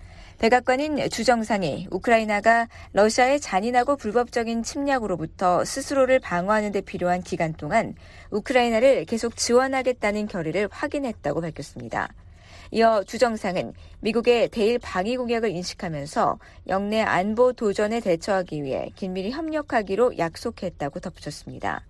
[0.42, 7.94] 백악관은 주정상이 우크라이나가 러시아의 잔인하고 불법적인 침략으로부터 스스로를 방어하는 데 필요한 기간 동안
[8.32, 12.08] 우크라이나를 계속 지원하겠다는 결의를 확인했다고 밝혔습니다.
[12.72, 20.98] 이어 주정상은 미국의 대일 방위 공약을 인식하면서 영내 안보 도전에 대처하기 위해 긴밀히 협력하기로 약속했다고
[20.98, 21.84] 덧붙였습니다.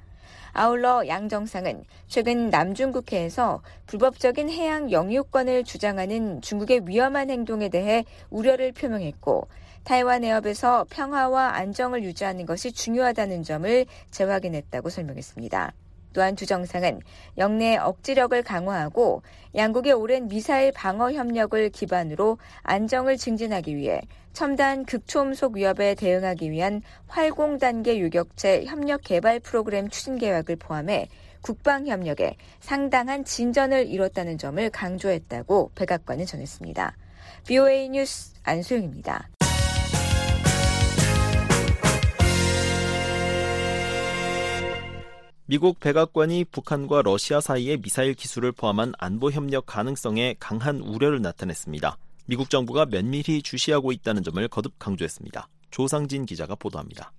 [0.52, 9.48] 아울러 양 정상은 최근 남중국해에서 불법적인 해양 영유권을 주장하는 중국의 위험한 행동에 대해 우려를 표명했고
[9.84, 15.72] 타이완 해협에서 평화와 안정을 유지하는 것이 중요하다는 점을 재확인했다고 설명했습니다.
[16.12, 17.00] 또한 두 정상은
[17.38, 19.22] 영내 억지력을 강화하고
[19.54, 24.00] 양국의 오랜 미사일 방어 협력을 기반으로 안정을 증진하기 위해
[24.32, 31.08] 첨단 극초음속 위협에 대응하기 위한 활공 단계 유격체 협력 개발 프로그램 추진 계획을 포함해
[31.42, 36.96] 국방 협력에 상당한 진전을 이뤘다는 점을 강조했다고 백악관은 전했습니다.
[37.46, 39.28] BOA 뉴스 안소영입니다.
[45.52, 51.98] 미국 백악관이 북한과 러시아 사이의 미사일 기술을 포함한 안보 협력 가능성에 강한 우려를 나타냈습니다.
[52.24, 55.48] 미국 정부가 면밀히 주시하고 있다는 점을 거듭 강조했습니다.
[55.70, 57.12] 조상진 기자가 보도합니다.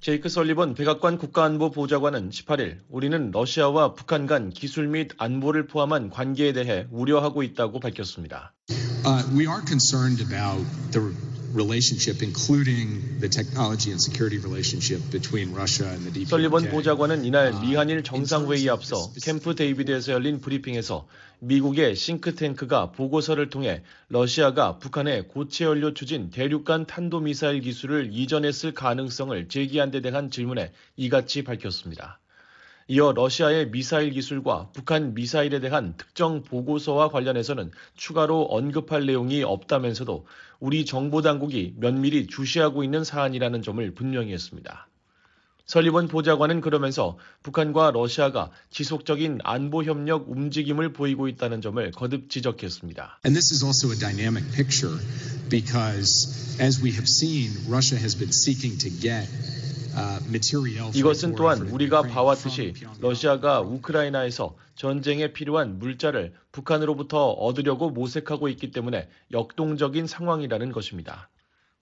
[0.00, 6.86] 제이크 설리번 백악관 국가안보보좌관은 18일 우리는 러시아와 북한 간 기술 및 안보를 포함한 관계에 대해
[6.90, 8.52] 우려하고 있다고 밝혔습니다.
[9.06, 9.24] Uh,
[11.54, 16.28] relationship, including the technology and security relationship between Russia and the DPRK.
[16.28, 21.06] 설리번 보좌관은 이날 미한일 정상회의 앞서 캠프 데이비드에서 열린 브리핑에서
[21.40, 29.90] 미국의 싱크탱크가 보고서를 통해 러시아가 북한의 고체 연료 추진 대륙간 탄도미사일 기술을 이전했을 가능성을 제기한
[29.90, 32.20] 데 대한 질문에 이같이 밝혔습니다.
[32.92, 40.26] 이어 러시아의 미사일 기술과 북한 미사일에 대한 특정 보고서와 관련해서는 추가로 언급할 내용이 없다면서도
[40.58, 44.88] 우리 정보 당국이 면밀히 주시하고 있는 사안이라는 점을 분명히 했습니다.
[45.66, 53.20] 설리번 보좌관은 그러면서 북한과 러시아가 지속적인 안보 협력 움직임을 보이고 있다는 점을 거듭 지적했습니다.
[53.24, 54.98] And this is also a dynamic picture
[55.48, 59.30] because as we have seen Russia has been seeking to get
[60.94, 70.06] 이것은 또한 우리가 봐왔듯이 러시아가 우크라이나에서 전쟁에 필요한 물자를 북한으로부터 얻으려고 모색하고 있기 때문에 역동적인
[70.06, 71.28] 상황이라는 것입니다.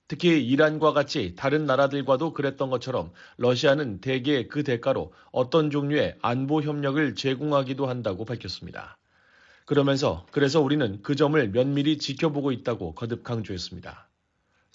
[0.08, 7.14] 특히 이란과 같이 다른 나라들과도 그랬던 것처럼 러시아는 대개 그 대가로 어떤 종류의 안보 협력을
[7.14, 8.96] 제공하기도 한다고 밝혔습니다.
[9.66, 14.07] 그러면서 그래서 우리는 그 점을 면밀히 지켜보고 있다고 거듭 강조했습니다.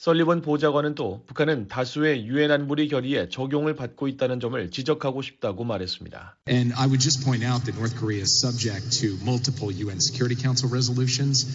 [0.04, 6.38] 설리번 보좌관은 또 북한은 다수의 유엔 안보리 결의에 적용을 받고 있다는 점을 지적하고 싶다고 말했습니다.
[6.50, 10.36] And I would just point out that North Korea is subject to multiple UN Security
[10.36, 11.48] Council resolutions.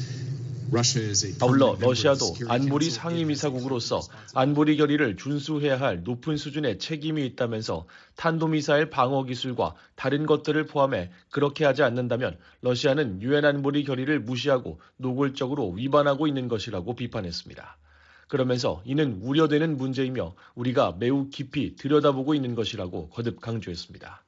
[1.40, 4.02] 아울러 러시아도 안보리 상임이사국으로서
[4.34, 11.64] 안보리 결의를 준수해야 할 높은 수준의 책임이 있다면서 탄도미사일 방어 기술과 다른 것들을 포함해 그렇게
[11.64, 17.78] 하지 않는다면 러시아는 유엔 안보리 결의를 무시하고 노골적으로 위반하고 있는 것이라고 비판했습니다.
[18.28, 24.22] 그러면서 이는 우려되는 문제이며 우리가 매우 깊이 들여다보고 있는 것이라고 거듭 강조했습니다.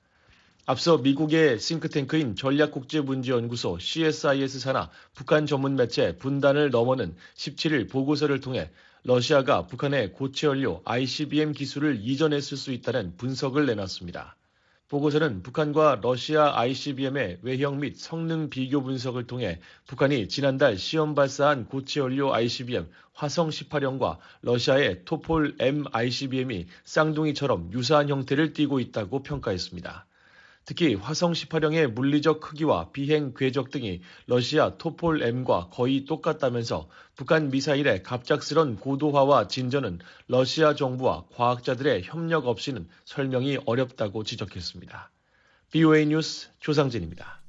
[0.66, 8.70] 앞서 미국의 싱크탱크인 전략국제문제연구소 CSIS 산하 북한 전문 매체 분단을 넘어는 17일 보고서를 통해
[9.02, 14.36] 러시아가 북한의 고체 연료 ICBM 기술을 이전했을 수 있다는 분석을 내놨습니다.
[14.90, 22.00] 보고서는 북한과 러시아 ICBM의 외형 및 성능 비교 분석을 통해 북한이 지난달 시험 발사한 고체
[22.00, 30.06] 연료 ICBM 화성 18형과 러시아의 토폴 M ICBM이 쌍둥이처럼 유사한 형태를 띠고 있다고 평가했습니다.
[30.64, 38.02] 특히 화성 18형의 물리적 크기와 비행 궤적 등이 러시아 토폴 M과 거의 똑같다면서 북한 미사일의
[38.02, 45.10] 갑작스런 고도화와 진전은 러시아 정부와 과학자들의 협력 없이는 설명이 어렵다고 지적했습니다.
[45.72, 47.40] BOA 뉴스 조상진입니다.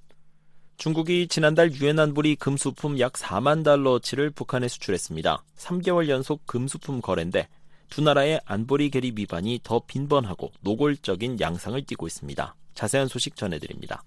[0.78, 5.43] 중국이 지난달 유엔 안보리 금수품 약 4만 달러치를 북한에 수출했습니다.
[5.56, 7.47] 3개월 연속 금수품 거래인데
[7.91, 12.56] 두 나라의 안보리 계리 위반이 더 빈번하고 노골적인 양상을 띠고 있습니다.
[12.73, 14.03] 자세한 소식 전해드립니다.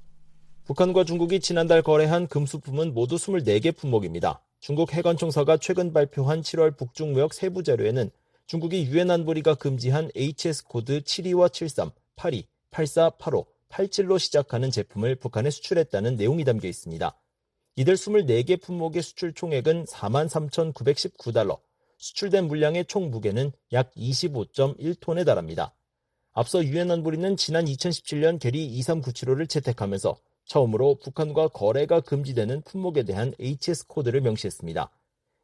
[0.64, 4.42] 북한과 중국이 지난달 거래한 금수품은 모두 24개 품목입니다.
[4.61, 8.11] 중국 해관총서가 최근 발표한 7월 북중무역 세부 자료에는
[8.46, 15.50] 중국이 유엔 안보리가 금지한 HS 코드 72와 73, 82, 84, 85, 87로 시작하는 제품을 북한에
[15.50, 17.14] 수출했다는 내용이 담겨 있습니다.
[17.77, 21.59] 이들 24개 품목의 수출 총액은 43,919달러,
[21.98, 25.74] 수출된 물량의 총 무게는 약 25.1톤에 달합니다.
[26.37, 30.16] 앞서 유엔 안보리는 지난 2017년 결의 2397호를 채택하면서
[30.47, 34.90] 처음으로 북한과 거래가 금지되는 품목에 대한 HS 코드를 명시했습니다.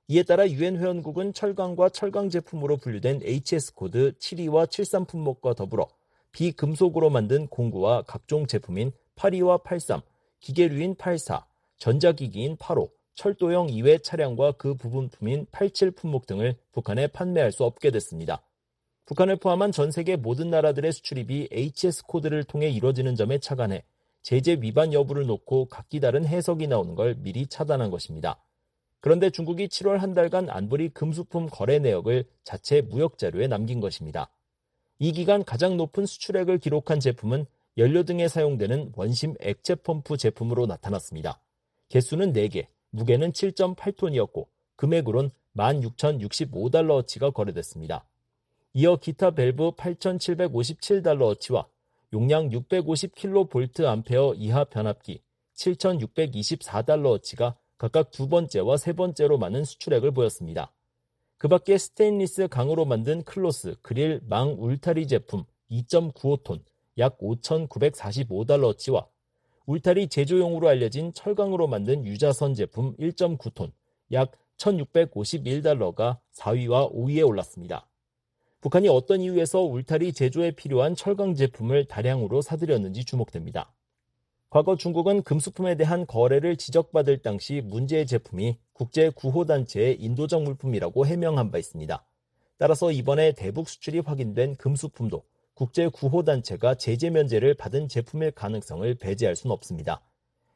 [0.08, 5.86] 이에 따라 유엔 회원국은 철강과 철강 제품으로 분류된 HS 코드 72와 73 품목과 더불어
[6.32, 10.00] 비금속으로 만든 공구와 각종 제품인 82와 83,
[10.40, 11.46] 기계류인 84,
[11.78, 18.42] 전자기기인 85, 철도용 이외 차량과 그 부분품인 87 품목 등을 북한에 판매할 수 없게 됐습니다.
[19.06, 23.84] 북한을 포함한 전 세계 모든 나라들의 수출입이 HS 코드를 통해 이루어지는 점에 착안해
[24.22, 28.42] 제재 위반 여부를 놓고 각기 다른 해석이 나오는 걸 미리 차단한 것입니다.
[29.00, 34.30] 그런데 중국이 7월 한 달간 안보리 금수품 거래 내역을 자체 무역 자료에 남긴 것입니다.
[34.98, 37.46] 이 기간 가장 높은 수출액을 기록한 제품은
[37.78, 41.40] 연료 등에 사용되는 원심 액체 펌프 제품으로 나타났습니다.
[41.88, 48.04] 개수는 4개, 무게는 7.8톤이었고 금액으론 16,065달러어치가 거래됐습니다.
[48.72, 51.66] 이어 기타 밸브 8,757달러어치와
[52.12, 55.20] 용량 650kV 이하 변압기
[55.56, 60.72] 7,624달러어치가 각각 두 번째와 세 번째로 많은 수출액을 보였습니다.
[61.36, 66.62] 그 밖에 스테인리스 강으로 만든 클로스, 그릴, 망, 울타리 제품 2.95톤,
[66.98, 69.08] 약 5,945달러어치와
[69.66, 73.72] 울타리 제조용으로 알려진 철강으로 만든 유자선 제품 1.9톤,
[74.12, 77.89] 약 1,651달러가 4위와 5위에 올랐습니다.
[78.60, 83.72] 북한이 어떤 이유에서 울타리 제조에 필요한 철강 제품을 다량으로 사들였는지 주목됩니다.
[84.50, 91.56] 과거 중국은 금수품에 대한 거래를 지적받을 당시 문제의 제품이 국제 구호단체의 인도적 물품이라고 해명한 바
[91.56, 92.04] 있습니다.
[92.58, 95.22] 따라서 이번에 대북 수출이 확인된 금수품도
[95.54, 100.02] 국제 구호단체가 제재 면제를 받은 제품일 가능성을 배제할 수는 없습니다.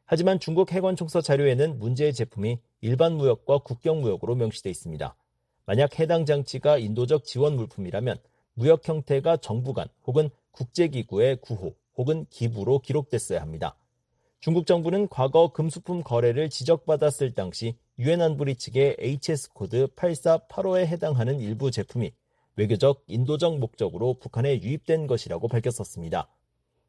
[0.05, 5.17] 하지만 중국 해관총서 자료에는 문제의 제품이 일반 무역과 국경 무역으로 명시돼 있습니다.
[5.67, 8.19] 만약 해당 장치가 인도적 지원 물품이라면
[8.55, 13.77] 무역 형태가 정부 간 혹은 국제기구의 구호 혹은 기부로 기록됐어야 합니다.
[14.41, 21.71] 중국 정부는 과거 금수품 거래를 지적받았을 당시 유엔 안보리 측에 HS 코드 8485에 해당하는 일부
[21.71, 22.13] 제품이
[22.57, 26.29] 외교적, 인도적 목적으로 북한에 유입된 것이라고 밝혔었습니다.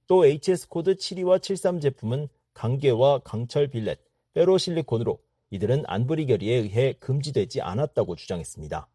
[0.07, 3.99] 또 HS 코드 72와 73 제품은 강괴와 강철 빌렛,
[4.33, 5.17] 페로실리콘으로
[5.51, 8.87] 이들은 안보리 결의에 의해 금지되지 않았다고 주장했습니다.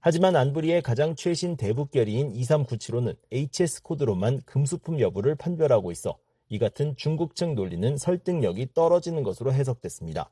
[0.00, 6.16] 하지만 안보리의 가장 최신 대북 결의인 2397호는 HS 코드로만 금수품 여부를 판별하고 있어
[6.48, 10.30] 이 같은 중국 측 논리는 설득력이 떨어지는 것으로 해석됐습니다.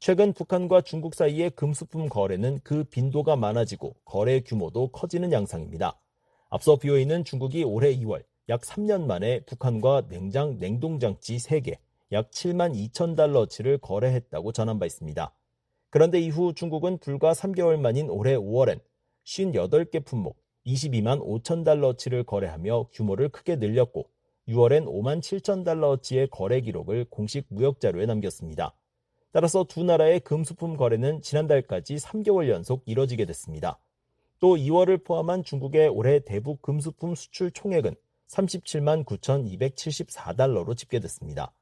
[0.00, 5.98] 최근 북한과 중국 사이의 금수품 거래는 그 빈도가 많아지고 거래 규모도 커지는 양상입니다.
[6.50, 11.76] 앞서 BOE는 중국이 올해 2월 약 3년 만에 북한과 냉장 냉동장치 3개,
[12.12, 15.32] 약 7만 2천 달러치를 거래했다고 전한 바 있습니다.
[15.90, 18.80] 그런데 이후 중국은 불과 3개월 만인 올해 5월엔
[19.24, 24.08] 58개 품목 22만 5천 달러치를 거래하며 규모를 크게 늘렸고
[24.48, 28.74] 6월엔 5만 7천 달러치의 거래 기록을 공식 무역 자료에 남겼습니다.
[29.30, 33.78] 따라서 두 나라의 금수품 거래는 지난달까지 3개월 연속 이뤄지게 됐습니다.
[34.40, 37.94] 또 2월을 포함한 중국의 올해 대북 금수품 수출 총액은
[38.28, 41.52] 37만 9,274달러로 집계됐습니다.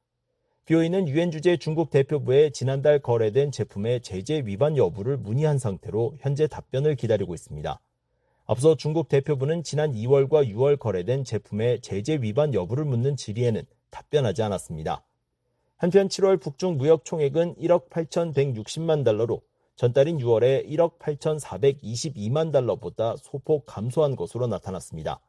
[0.67, 6.95] BOE는 유엔 주재 중국 대표부에 지난달 거래된 제품의 제재 위반 여부를 문의한 상태로 현재 답변을
[6.97, 7.79] 기다리고 있습니다.
[8.47, 15.05] 앞서 중국 대표부는 지난 2월과 6월 거래된 제품의 제재 위반 여부를 묻는 질의에는 답변하지 않았습니다.
[15.77, 19.39] 한편 7월 북중 무역 총액은 1억 8,160만 달러로
[19.77, 25.21] 전달인 6월에 1억 8,422만 달러보다 소폭 감소한 것으로 나타났습니다.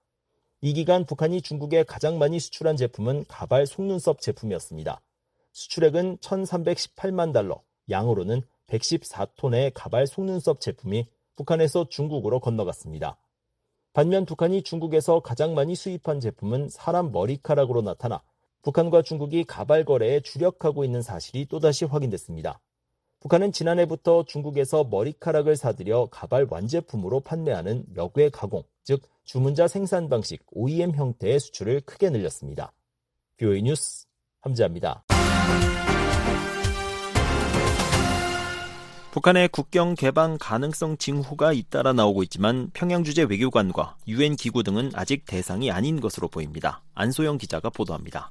[0.63, 5.01] 이 기간 북한이 중국에 가장 많이 수출한 제품은 가발 속눈썹 제품이었습니다.
[5.59, 13.19] 수출액은 1,318만 달러, 양으로는 114톤의 가발 속눈썹 제품이 북한에서 중국으로 건너갔습니다.
[13.93, 18.23] 반면 북한이 중국에서 가장 많이 수입한 제품은 사람 머리카락으로 나타나
[18.63, 22.61] 북한과 중국이 가발 거래에 주력하고 있는 사실이 또다시 확인됐습니다.
[23.19, 30.93] 북한은 지난해부터 중국에서 머리카락을 사들여 가발 완제품으로 판매하는 역외 가공, 즉 주문자 생산 방식 OEM
[30.93, 32.73] 형태의 수출을 크게 늘렸습니다.
[33.39, 34.07] 뷰이 뉴스
[34.41, 35.05] 함재합니다.
[39.19, 45.25] 북한의 국경 개방 가능성 징후가 잇따라 나오고 있지만 평양 주재 외교관과 유엔 기구 등은 아직
[45.27, 46.85] 대상이 아닌 것으로 보입니다.
[46.95, 48.31] 안소영 기자가 보도합니다.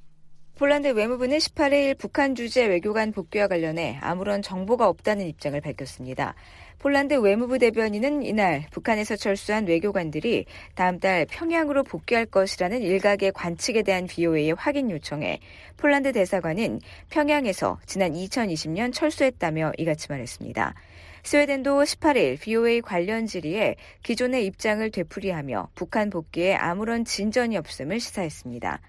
[0.57, 6.35] 폴란드 외무부는 18일 북한 주재 외교관 복귀와 관련해 아무런 정보가 없다는 입장을 밝혔습니다.
[6.80, 14.05] 폴란드 외무부 대변인은 이날 북한에서 철수한 외교관들이 다음 달 평양으로 복귀할 것이라는 일각의 관측에 대한
[14.05, 15.39] VOA의 확인 요청에
[15.78, 20.75] 폴란드 대사관은 평양에서 지난 2020년 철수했다며 이같이 말했습니다.
[21.23, 28.80] 스웨덴도 18일 VOA 관련 질의에 기존의 입장을 되풀이하며 북한 복귀에 아무런 진전이 없음을 시사했습니다.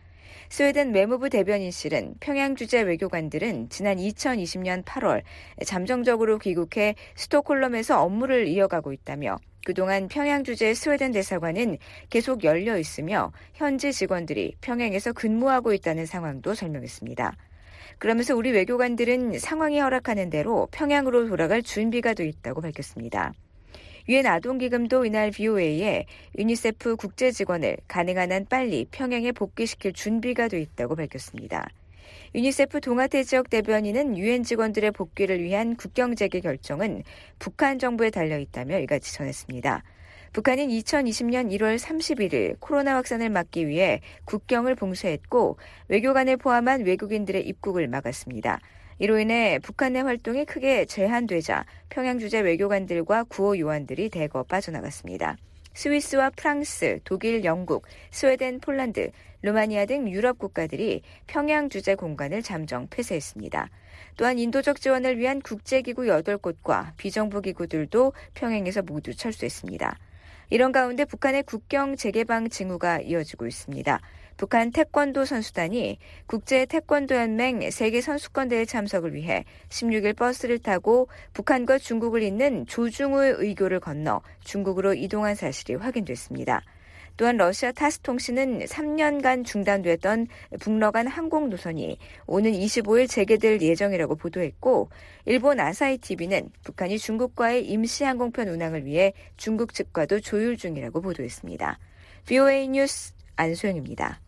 [0.51, 5.23] 스웨덴 외무부 대변인실은 평양 주재 외교관들은 지난 2020년 8월
[5.65, 9.37] 잠정적으로 귀국해 스톡홀름에서 업무를 이어가고 있다며
[9.67, 11.77] 그동안 평양 주재 스웨덴 대사관은
[12.09, 17.35] 계속 열려 있으며 현지 직원들이 평양에서 근무하고 있다는 상황도 설명했습니다.
[17.99, 23.35] 그러면서 우리 외교관들은 상황이 허락하는 대로 평양으로 돌아갈 준비가 돼 있다고 밝혔습니다.
[24.09, 26.07] 유엔 아동기금도 이날 BOA에
[26.39, 31.69] 유니세프 국제 직원을 가능한 한 빨리 평양에 복귀시킬 준비가 돼 있다고 밝혔습니다.
[32.35, 37.03] 유니세프 동아태 지역 대변인은 유엔 직원들의 복귀를 위한 국경 재개 결정은
[37.39, 39.83] 북한 정부에 달려 있다며 이같이 전했습니다.
[40.33, 48.61] 북한은 2020년 1월 31일 코로나 확산을 막기 위해 국경을 봉쇄했고 외교관을 포함한 외국인들의 입국을 막았습니다.
[49.01, 55.37] 이로 인해 북한의 활동이 크게 제한되자 평양 주재 외교관들과 구호 요원들이 대거 빠져나갔습니다.
[55.75, 63.71] 스위스와 프랑스, 독일, 영국, 스웨덴, 폴란드, 루마니아 등 유럽 국가들이 평양 주재 공간을 잠정 폐쇄했습니다.
[64.17, 69.97] 또한 인도적 지원을 위한 국제기구 8곳과 비정부 기구들도 평양에서 모두 철수했습니다.
[70.51, 74.01] 이런 가운데 북한의 국경 재개방 징후가 이어지고 있습니다.
[74.39, 81.79] 북한 태권도 선수단이 국제 태권도 연맹 세계 선수권 대회 참석을 위해 16일 버스를 타고 북한과
[81.79, 86.63] 중국을 잇는 조중우의 의교를 건너 중국으로 이동한 사실이 확인됐습니다.
[87.17, 90.29] 또한 러시아 타스 통신은 3년간 중단됐던
[90.61, 94.89] 북러 간 항공 노선이 오는 25일 재개될 예정이라고 보도했고
[95.25, 101.81] 일본 아사히 TV는 북한이 중국과의 임시 항공편 운항을 위해 중국 측과도 조율 중이라고 보도했습니다.
[102.25, 104.28] VOA 뉴스 안소영입니다.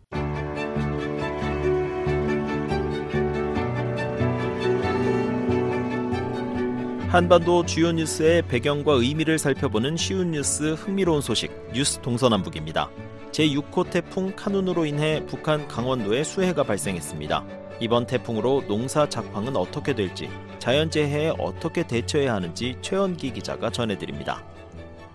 [7.11, 12.89] 한반도 주요 뉴스의 배경과 의미를 살펴보는 쉬운 뉴스 흥미로운 소식 뉴스 동서남북입니다.
[13.33, 17.45] 제6호 태풍 카눈으로 인해 북한 강원도에 수해가 발생했습니다.
[17.81, 24.41] 이번 태풍으로 농사 작황은 어떻게 될지, 자연재해에 어떻게 대처해야 하는지 최원기 기자가 전해드립니다.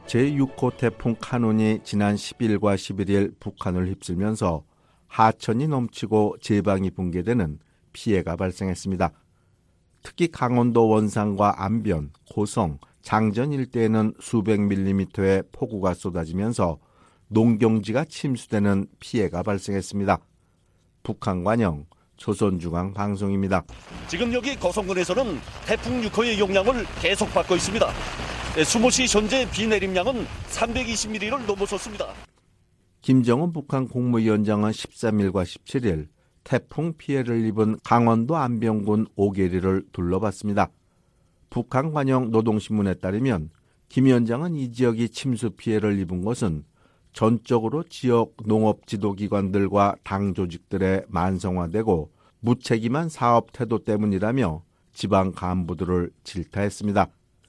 [0.07, 4.65] 제6호 태풍 카눈이 지난 10일과 11일 북한을 휩쓸면서
[5.07, 7.59] 하천이 넘치고 제방이 붕괴되는
[7.95, 9.13] 피해가 발생했습니다.
[10.07, 16.79] 특히 강원도 원산과 안변, 고성, 장전 일대에는 수백 밀리미터의 폭우가 쏟아지면서
[17.27, 20.21] 농경지가 침수되는 피해가 발생했습니다.
[21.03, 21.87] 북한 관영
[22.19, 23.65] 조선중앙 방송입니다.
[24.07, 27.89] 지금 여기 거성군에서는 태풍 6호의 용량을 계속 받고 있습니다.
[28.55, 32.07] 네, 수모시 현재 비 내림량은 320mm를 넘어섰습니다.
[33.03, 36.07] 김정은 북한 국무위원장은 13일과 17일
[36.47, 40.71] 태풍 피해를 입은 강원도 안병군 오계리를 둘러봤습니다.
[41.51, 43.51] 북한 관영 노동신문에 따르면
[43.89, 46.65] 김 위원장은 이 지역이 침수 피해를 입은 것은
[47.13, 57.09] 전적으로 지역 농업 지도기관들과 당 조직들의 만성화되고 무책임한 사업 태도 때문이라며 지방 간부들을 질타했습니다.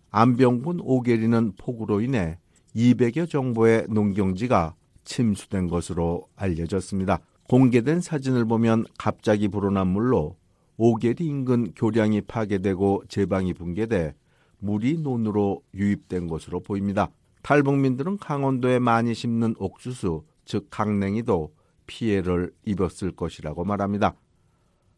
[0.10, 2.40] 안병군 오계리는 폭우로 인해
[2.76, 4.74] 200여 정도의 농경지가
[5.04, 7.20] 침수된 것으로 알려졌습니다.
[7.48, 10.36] 공개된 사진을 보면 갑자기 불어난 물로
[10.76, 14.16] 오계리 인근 교량이 파괴되고 제방이 붕괴돼
[14.60, 17.10] 물이 논으로 유입된 것으로 보입니다.
[17.44, 21.54] 탈북민들은 강원도에 많이 심는 옥수수, 즉 강냉이도
[21.86, 24.16] 피해를 입었을 것이라고 말합니다.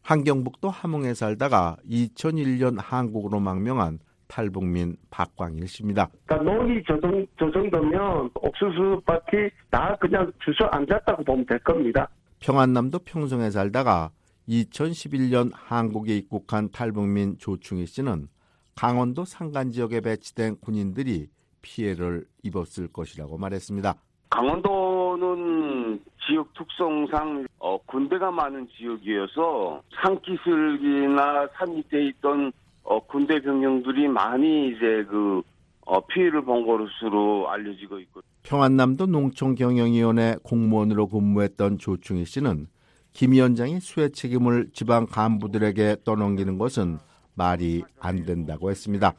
[0.02, 6.08] 한경북도 함흥에 살다가 2001년 한국으로 망명한 탈북민 박광일 씨입니다.
[6.26, 12.08] 그러니까 논이 저, 정, 저 정도면 옥수수밭이 다 그냥 주저 앉았다고 보면 될 겁니다.
[12.40, 14.10] 평안남도 평성에 살다가
[14.48, 18.28] 2011년 한국에 입국한 탈북민 조충희 씨는
[18.74, 21.28] 강원도 산간 지역에 배치된 군인들이
[21.60, 23.94] 피해를 입었을 것이라고 말했습니다.
[24.30, 32.52] 강원도는 지역 특성상 어, 군대가 많은 지역이어서 산기슭이나 산 밑에 있던
[32.84, 35.42] 어, 군대 병력들이 많이 이제 그
[35.84, 38.22] 어, 피해를 본 것으로 알려지고 있고.
[38.42, 42.66] 평안남도 농촌경영위원회 공무원으로 근무했던 조충희 씨는
[43.12, 46.98] 김 위원장이 수해 책임을 지방 간부들에게 떠넘기는 것은
[47.34, 49.12] 말이 안 된다고 했습니다.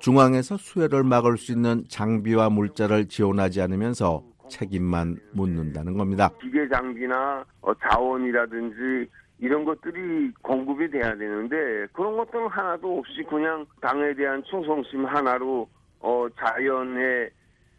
[0.00, 6.30] 중앙에서 수해를 막을 수 있는 장비와 물자를 지원하지 않으면서 책임만 묻는다는 겁니다.
[6.40, 9.08] 기계 장비나 어, 자원이라든지
[9.38, 15.68] 이런 것들이 공급이 돼야 되는데 그런 것들은 하나도 없이 그냥 당에 대한 충성심 하나로
[16.00, 17.30] 어, 자연의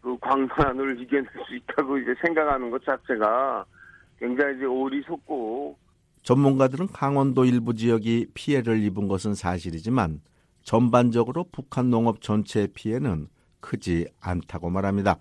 [0.02, 3.66] 그 광선을 이겨낼 수 있다고 이제 생각하는 것 자체가
[4.20, 5.78] 굉장히 이제 어리석고
[6.24, 10.20] 전문가들은 강원도 일부 지역이 피해를 입은 것은 사실이지만
[10.64, 13.28] 전반적으로 북한 농업 전체의 피해는
[13.60, 15.18] 크지 않다고 말합니다.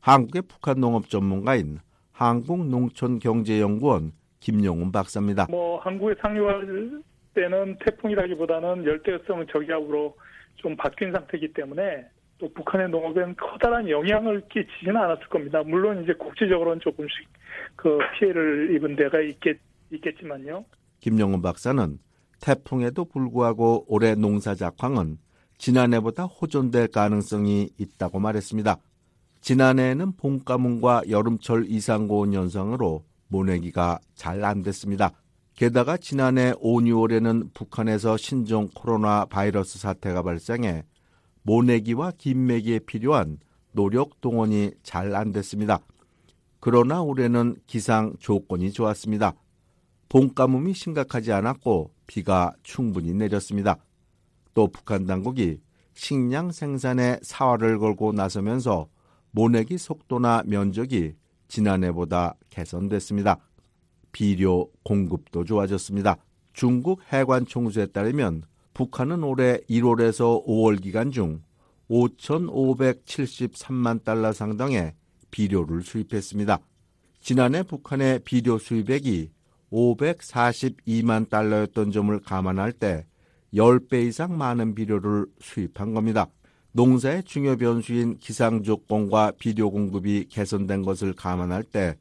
[0.00, 1.78] 한국의 북한 농업 전문가인
[2.12, 5.46] 한국농촌경제연구원 김용훈 박사입니다.
[5.48, 7.02] 뭐 한국에 상륙할
[7.34, 10.14] 때는 태풍이라기보다는 열대성 저기압으로
[10.56, 12.06] 좀 바뀐 상태이기 때문에
[12.42, 15.62] 또 북한의 농업에는 커다란 영향을 끼치지는 않았을 겁니다.
[15.64, 17.28] 물론 이제 국지적으로는 조금씩
[17.76, 19.58] 그 피해를 입은 데가 있겠,
[19.92, 20.64] 있겠지만요.
[20.98, 21.98] 김영훈 박사는
[22.40, 25.18] 태풍에도 불구하고 올해 농사 작황은
[25.56, 28.76] 지난해보다 호전될 가능성이 있다고 말했습니다.
[29.40, 35.12] 지난해에는 봄 가뭄과 여름철 이상 고온 현상으로 모내기가 잘 안 됐습니다.
[35.54, 40.82] 게다가 지난해 5, 6월에는 북한에서 신종 코로나 바이러스 사태가 발생해
[41.42, 43.38] 모내기와 김매기에 필요한
[43.72, 45.80] 노력 동원이 잘 안 됐습니다.
[46.60, 49.34] 그러나 올해는 기상 조건이 좋았습니다.
[50.08, 53.78] 봄 가뭄이 심각하지 않았고 비가 충분히 내렸습니다.
[54.54, 55.60] 또 북한 당국이
[55.94, 58.88] 식량 생산에 사활을 걸고 나서면서
[59.30, 61.14] 모내기 속도나 면적이
[61.48, 63.38] 지난해보다 개선됐습니다.
[64.12, 66.16] 비료 공급도 좋아졌습니다.
[66.52, 68.42] 중국 해관 총수에 따르면
[68.74, 71.42] 북한은 올해 1월에서 5월 기간 중
[71.90, 74.94] 5,573만 달러 상당의
[75.30, 76.58] 비료를 수입했습니다.
[77.20, 79.30] 지난해 북한의 비료 수입액이
[79.72, 83.06] 542만 달러였던 점을 감안할 때
[83.54, 86.26] 10배 이상 많은 비료를 수입한 겁니다.
[86.72, 91.96] 농사의 중요 변수인 기상 조건과 비료 공급이 개선된 것을 감안할 때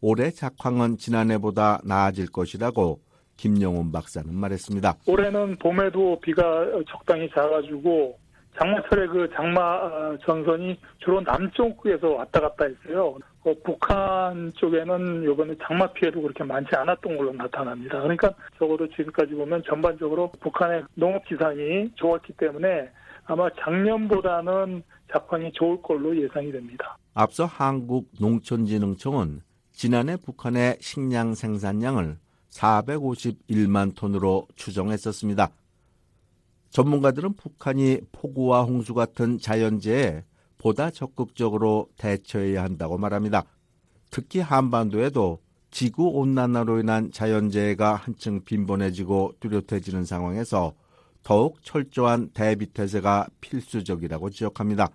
[0.00, 3.00] 올해 작황은 지난해보다 나아질 것이라고
[3.36, 4.94] 김영훈 박사는 말했습니다.
[5.06, 8.18] 올해는 봄에도 비가 적당히 작아지고
[8.58, 13.18] 장마철에 그 장마 전선이 주로 남쪽에서 왔다 갔다 했어요.
[13.44, 18.00] 어, 북한 쪽에는 이번에 장마 피해도 그렇게 많지 않았던 걸로 나타납니다.
[18.00, 22.90] 그러니까 적어도 지금까지 보면 전반적으로 북한의 농업 기상이 좋았기 때문에
[23.26, 24.82] 아마 작년보다는
[25.12, 26.96] 작황이 좋을 걸로 예상이 됩니다.
[27.14, 32.16] 앞서 한국농촌진흥청은 지난해 북한의 식량 생산량을
[32.56, 35.50] 451만 톤으로 추정했었습니다.
[36.70, 40.24] 전문가들은 북한이 폭우와 홍수 같은 자연재해에
[40.58, 43.44] 보다 적극적으로 대처해야 한다고 말합니다.
[44.10, 45.40] 특히 한반도에도
[45.70, 50.74] 지구 온난화로 인한 자연재해가 한층 빈번해지고 뚜렷해지는 상황에서
[51.22, 54.90] 더욱 철저한 대비 태세가 필수적이라고 지적합니다.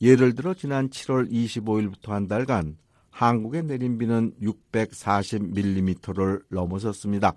[0.00, 2.76] 예를 들어 지난 7월 25일부터 한 달간
[3.18, 7.34] 한국에 내린 비는 640mm를 넘어섰습니다.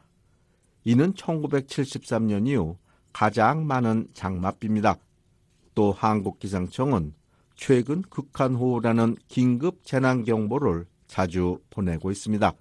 [0.83, 2.77] 이는 1973년 이후
[3.11, 4.97] 가장 많은 장맛비입니다.
[5.73, 7.15] 또 한국기상청은
[7.55, 12.53] 최근 극한호우라는 긴급 재난경보를 자주 보내고 있습니다.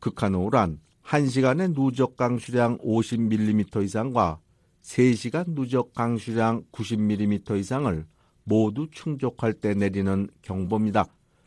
[0.00, 4.40] 극한호우란 1시간의 누적 강수량 50mm 이상과
[4.82, 8.04] 3시간 누적 강수량 90mm 이상을
[8.44, 11.06] 모두 충족할 때 내리는 경보입니다.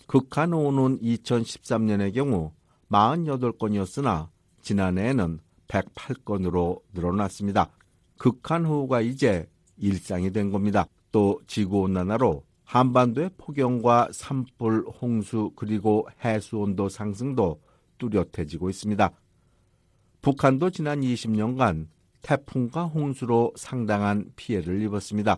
[0.10, 2.52] 극한호우는 2013년의 경우
[2.90, 4.30] 48건이었으나
[4.64, 7.70] 지난해에는 108건으로 늘어났습니다.
[8.18, 9.48] 극한호우가 이제
[9.78, 10.88] 일상이 된 겁니다.
[11.12, 17.62] 또 지구온난화로 한반도의 폭염과 산불, 홍수 그리고 해수온도 상승도
[18.00, 19.12] 뚜렷해지고 있습니다.
[20.24, 21.88] 북한도 지난 20년간
[22.24, 25.38] 태풍과 홍수로 상당한 피해를 입었습니다.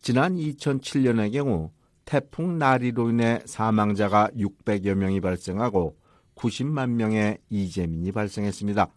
[0.00, 1.72] 지난 2007년의 경우
[2.04, 5.96] 태풍 나리로 인해 사망자가 600여 명이 발생하고
[6.34, 8.88] 90만 명의 이재민이 발생했습니다.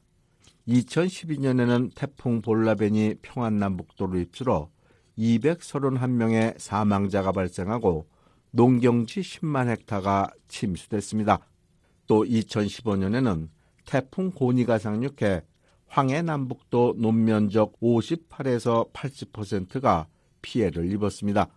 [0.67, 4.69] 2012년에는 태풍 볼라벤이 평안남북도로 휩쓸어
[5.17, 8.07] 231명의 사망자가 발생하고
[8.51, 11.39] 농경지 10만 헥타가 침수됐습니다.
[12.07, 13.49] 또 2015년에는
[13.85, 15.43] 태풍 고니가 상륙해
[15.87, 20.07] 황해 남북도 논면적 58에서 80%가
[20.41, 21.49] 피해를 입었습니다.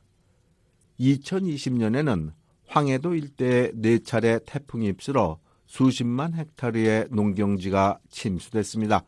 [1.01, 2.33] 2020년에는
[2.67, 9.05] 황해도 일대에 4차례 태풍이 휩쓸어 수십만 헥타르의 농경지가 침수됐습니다.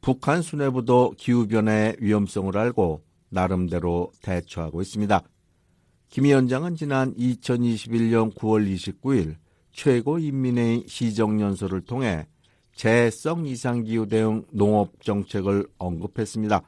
[0.00, 5.22] 북한 수뇌부도 기후변화의 위험성을 알고 나름대로 대처하고 있습니다.
[6.08, 9.36] 김 위원장은 지난 2021년 9월 29일
[9.72, 12.26] 최고인민회의 시정연설을 통해
[12.74, 16.62] 재해성 이상기후 대응 농업 정책을 언급했습니다.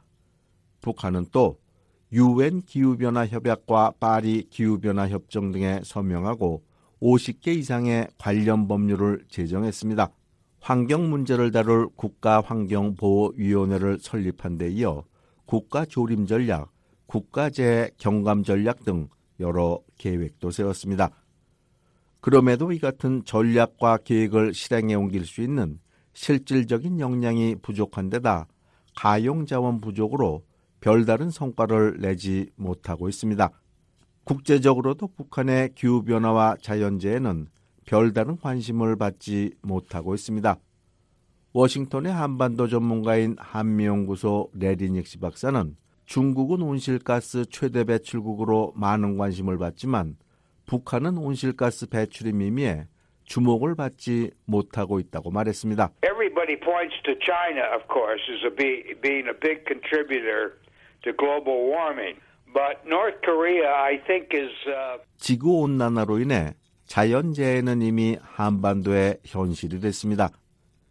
[0.80, 1.58] 북한은 또
[2.14, 6.62] 유엔 기후변화 협약과 파리 기후변화 협정 등에 서명하고
[7.02, 10.12] 50개 이상의 관련 법률을 제정했습니다.
[10.60, 15.02] 환경 문제를 다룰 국가환경보호위원회를 설립한 데 이어
[15.46, 16.70] 국가조림 전략,
[17.06, 19.08] 국가재해 경감 전략 등
[19.40, 21.10] 여러 계획도 세웠습니다.
[22.20, 25.80] 그럼에도 이 같은 전략과 계획을 실행에 옮길 수 있는
[26.12, 28.46] 실질적인 역량이 부족한 데다
[28.94, 30.44] 가용 자원 부족으로
[30.84, 33.48] 별다른 성과를 내지 못하고 있습니다.
[34.24, 37.46] 국제적으로도 북한의 기후변화와 자연재해는
[37.86, 40.58] 별다른 관심을 받지 못하고 있습니다.
[41.54, 45.74] 워싱턴의 한반도 전문가인 한미연구소 레리닉시 박사는
[46.04, 50.18] 중국은 온실가스 최대 배출국으로 많은 관심을 받지만
[50.66, 52.88] 북한은 온실가스 배출의 미미에
[53.24, 55.92] 주목을 받지 못하고 있다고 말했습니다.
[56.04, 60.52] Everybody points to China, of course, as a be, being a big contributor
[61.04, 62.16] to global warming.
[62.52, 64.52] But North Korea, I think, is.
[64.66, 65.02] Uh...
[65.18, 66.54] 지구 온난화로 인해
[66.86, 70.30] 자연재해는 이미 한반도의 현실이 됐습니다.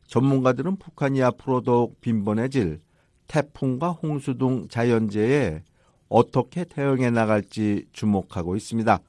[0.07, 2.81] 전문가들은 북한이 앞으로 더욱 빈번해질
[3.27, 5.63] 태풍과 홍수 등 자연재해에
[6.09, 8.99] 어떻게 대응해 나갈지 주목하고 있습니다.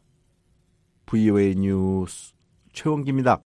[1.07, 2.33] VOA 뉴스
[2.73, 3.43] 최원기입니다.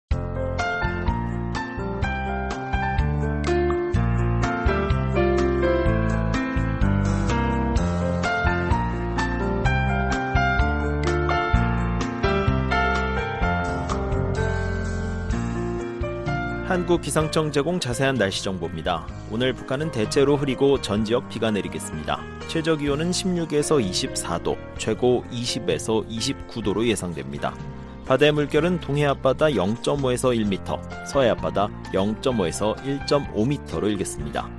[16.76, 19.08] 한국 기상청 제공 자세한 날씨 정보입니다.
[19.32, 22.20] 오늘 북한은 대체로 흐리고 전 지역 비가 내리겠습니다.
[22.50, 27.56] 최저 기온은 16에서 24도, 최고 20에서 29도로 예상됩니다.
[28.06, 32.76] 바다의 물결은 동해 앞바다 0.5에서 1m, 서해 앞바다 0.5에서
[33.08, 34.50] 1.5m로 일겠습니다.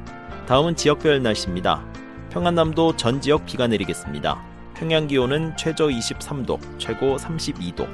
[0.48, 1.84] 다음은 지역별 날씨입니다.
[2.30, 4.42] 평안남도 전 지역 비가 내리겠습니다.
[4.72, 7.86] 평양 기온은 최저 23도, 최고 32도,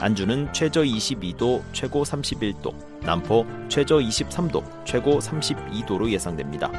[0.00, 6.70] 안주는 최저 22도, 최고 31도, 남포 최저 23도, 최고 32도로 예상됩니다.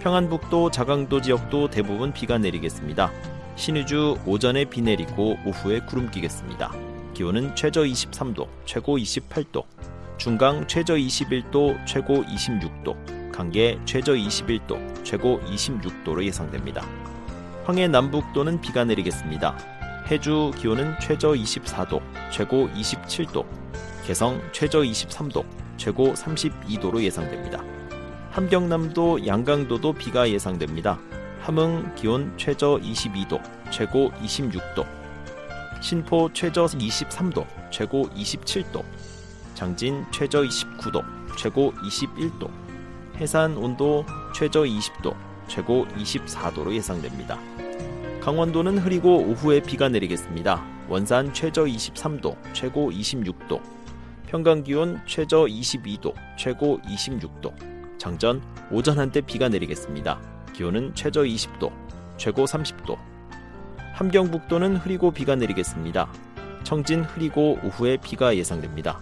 [0.00, 3.10] 평안북도 자강도 지역도 대부분 비가 내리겠습니다.
[3.56, 6.72] 신의주 오전에 비 내리고 오후에 구름 끼겠습니다.
[7.14, 9.64] 기온은 최저 23도, 최고 28도,
[10.18, 16.86] 중강 최저 21도, 최고 26도, 강계 최저 21도, 최고 26도로 예상됩니다.
[17.64, 19.71] 황해 남북도는 비가 내리겠습니다.
[20.12, 23.46] 해주 기온은 최저 24도, 최고 27도,
[24.04, 25.42] 개성 최저 23도,
[25.78, 27.64] 최고 32도로 예상됩니다.
[28.30, 30.98] 함경남도 양강도도 비가 예상됩니다.
[31.40, 33.40] 함흥 기온 최저 22도,
[33.70, 34.84] 최고 26도,
[35.80, 38.84] 신포 최저 23도, 최고 27도,
[39.54, 41.02] 장진 최저 29도,
[41.38, 42.50] 최고 21도,
[43.16, 44.04] 해산 온도
[44.34, 45.16] 최저 20도,
[45.48, 47.51] 최고 24도로 예상됩니다.
[48.22, 50.64] 강원도는 흐리고 오후에 비가 내리겠습니다.
[50.88, 53.60] 원산 최저 23도, 최고 26도,
[54.28, 57.52] 평강 기온 최저 22도, 최고 26도,
[57.98, 60.20] 장전 오전 한때 비가 내리겠습니다.
[60.52, 61.72] 기온은 최저 20도,
[62.16, 62.96] 최고 30도.
[63.94, 66.08] 함경북도는 흐리고 비가 내리겠습니다.
[66.62, 69.00] 청진 흐리고 오후에 비가 예상됩니다.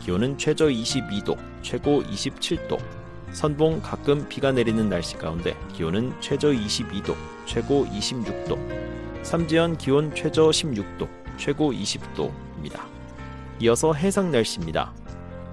[0.00, 3.01] 기온은 최저 22도, 최고 27도.
[3.32, 7.14] 선봉 가끔 비가 내리는 날씨 가운데 기온은 최저 22도,
[7.46, 8.58] 최고 26도.
[9.22, 12.80] 삼지연 기온 최저 16도, 최고 20도입니다.
[13.60, 14.92] 이어서 해상 날씨입니다.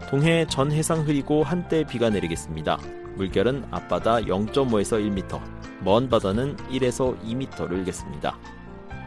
[0.09, 2.79] 동해 전 해상 흐리고 한때 비가 내리겠습니다.
[3.15, 5.39] 물결은 앞바다 0.5에서 1m,
[5.81, 8.37] 먼 바다는 1에서 2m를 일겠습니다.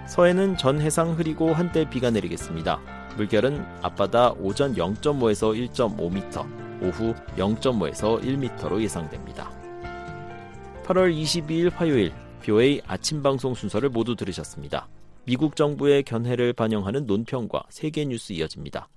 [0.07, 2.81] 서해는 전 해상 흐리고 한때 비가 내리겠습니다.
[3.17, 9.51] 물결은 앞바다 오전 0.5에서 1.5m, 오후 0.5에서 1m로 예상됩니다.
[10.85, 12.13] 8월 22일 화요일
[12.43, 14.89] 뷰의 아침 방송 순서를 모두 들으셨습니다.
[15.25, 18.89] 미국 정부의 견해를 반영하는 논평과 세계 뉴스 이어집니다.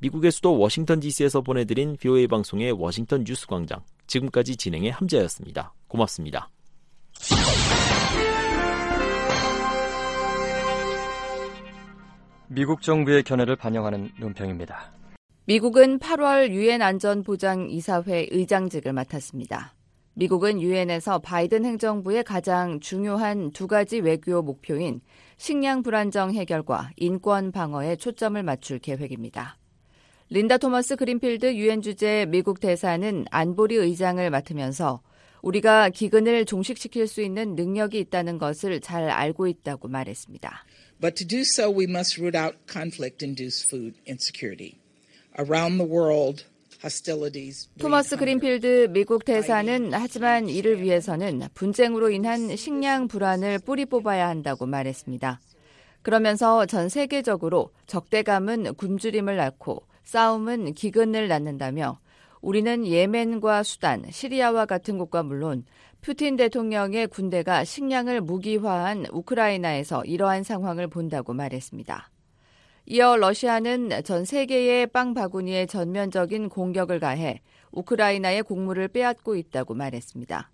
[0.00, 3.80] 미국의 수도 워싱턴 DC에서 보내드린 VOA 방송의 워싱턴 뉴스 광장.
[4.06, 5.72] 지금까지 진행에 함지하였습니다.
[5.86, 6.50] 고맙습니다.
[12.48, 14.97] 미국 정부의 견해를 반영하는 논평입니다.
[15.48, 19.74] 미국은 8월 유엔 안전보장이사회 의장직을 맡았습니다.
[20.12, 25.00] 미국은 유엔에서 바이든 행정부의 가장 중요한 두 가지 외교 목표인
[25.38, 29.56] 식량 불안정 해결과 인권 방어에 초점을 맞출 계획입니다.
[30.28, 35.00] 린다 토머스 그린필드 유엔 주재 미국 대사는 안보리 의장을 맡으면서
[35.40, 40.66] 우리가 기근을 종식시킬 수 있는 능력이 있다는 것을 잘 알고 있다고 말했습니다.
[41.00, 44.76] But to do so, we must root out conflict-induced food insecurity.
[45.38, 46.44] Around the world,
[47.78, 55.40] 토머스 그린필드 미국 대사는 하지만 이를 위해서는 분쟁으로 인한 식량 불안을 뿌리 뽑아야 한다고 말했습니다.
[56.02, 61.98] 그러면서 전 세계적으로 적대감은 굶주림을 낳고 싸움은 기근을 낳는다며
[62.40, 65.64] 우리는 예멘과 수단, 시리아와 같은 곳과 물론
[66.00, 72.08] 푸틴 대통령의 군대가 식량을 무기화한 우크라이나에서 이러한 상황을 본다고 말했습니다.
[72.90, 80.50] 이어 러시아는 전 세계의 빵 바구니에 전면적인 공격을 가해 우크라이나의 곡물을 빼앗고 있다고 말했습니다.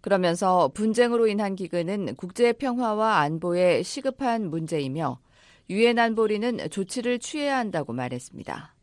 [0.00, 5.20] 그러면서 분쟁으로 인한 기근은 국제 평화와 안보에 시급한 문제이며
[5.68, 8.74] 유엔 안보리는 조치를 취해야 한다고 말했습니다.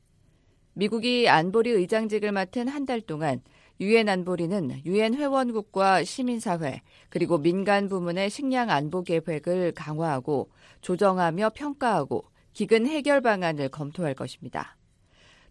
[0.73, 3.41] 미국이 안보리 의장직을 맡은 한 달 동안
[3.79, 12.87] 유엔 안보리는 유엔 회원국과 시민사회 그리고 민간 부문의 식량 안보 계획을 강화하고 조정하며 평가하고 기근
[12.87, 14.77] 해결 방안을 검토할 것입니다.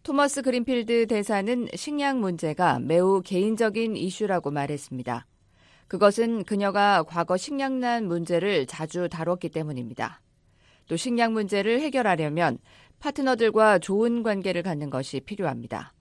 [0.03, 5.27] 토머스 그린필드 대사는 식량 문제가 매우 개인적인 이슈라고 말했습니다.
[5.89, 10.21] 그것은 그녀가 과거 식량난 문제를 자주 다뤘기 때문입니다.
[10.89, 12.59] 또 식량 문제를 해결하려면
[12.99, 15.93] 파트너들과 좋은 관계를 갖는 것이 필요합니다.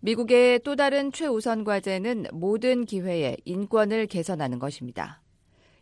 [0.00, 5.22] 미국의 또 다른 최우선 과제는 모든 기회에 인권을 개선하는 것입니다.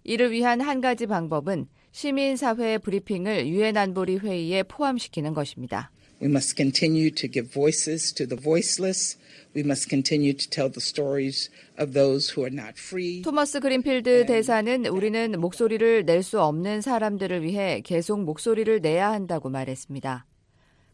[0.04, 5.90] 이를 위한 한 가지 방법은 시민사회 브리핑을 유엔 안보리 회의에 포함시키는 것입니다.
[6.22, 9.18] We must continue to give voices to the voiceless.
[9.56, 13.22] We must continue to tell the stories of those who are not free.
[13.22, 20.26] 토머스 그린필드 대사는 우리는 목소리를 낼 수 없는 사람들을 위해 계속 목소리를 내야 한다고 말했습니다.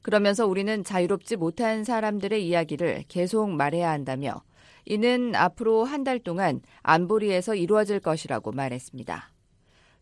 [0.02, 4.42] 그러면서 우리는 자유롭지 못한 사람들의 이야기를 계속 말해야 한다며
[4.84, 9.32] 이는 앞으로 한 달 동안 안보리에서 이루어질 것이라고 말했습니다.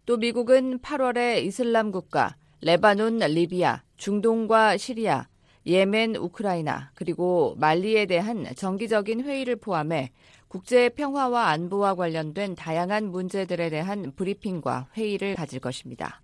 [0.06, 5.28] 또 미국은 8월에 이슬람 국가, 레바논, 리비아, 중동과 시리아,
[5.66, 10.10] 예멘, 우크라이나, 그리고 말리에 대한 정기적인 회의를 포함해
[10.48, 16.20] 국제 평화와 안보와 관련된 다양한 문제들에 대한 브리핑과 회의를 가질 것입니다.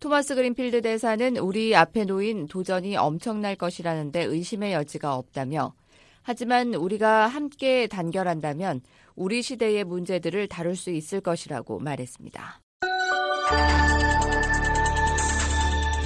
[0.00, 5.74] 토마스 그린필드 대사는 우리 앞에 놓인 도전이 엄청날 것이라는데 의심의 여지가 없다며
[6.22, 8.80] 하지만 우리가 함께 단결한다면
[9.14, 12.63] 우리 시대의 문제들을 다룰 수 있을 것이라고 말했습니다.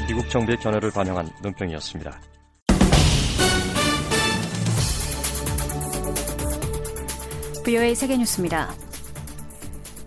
[0.07, 2.21] 미국 정부의 견해를 반영한 논평이었습니다.
[7.65, 8.73] VOA 세계뉴스입니다.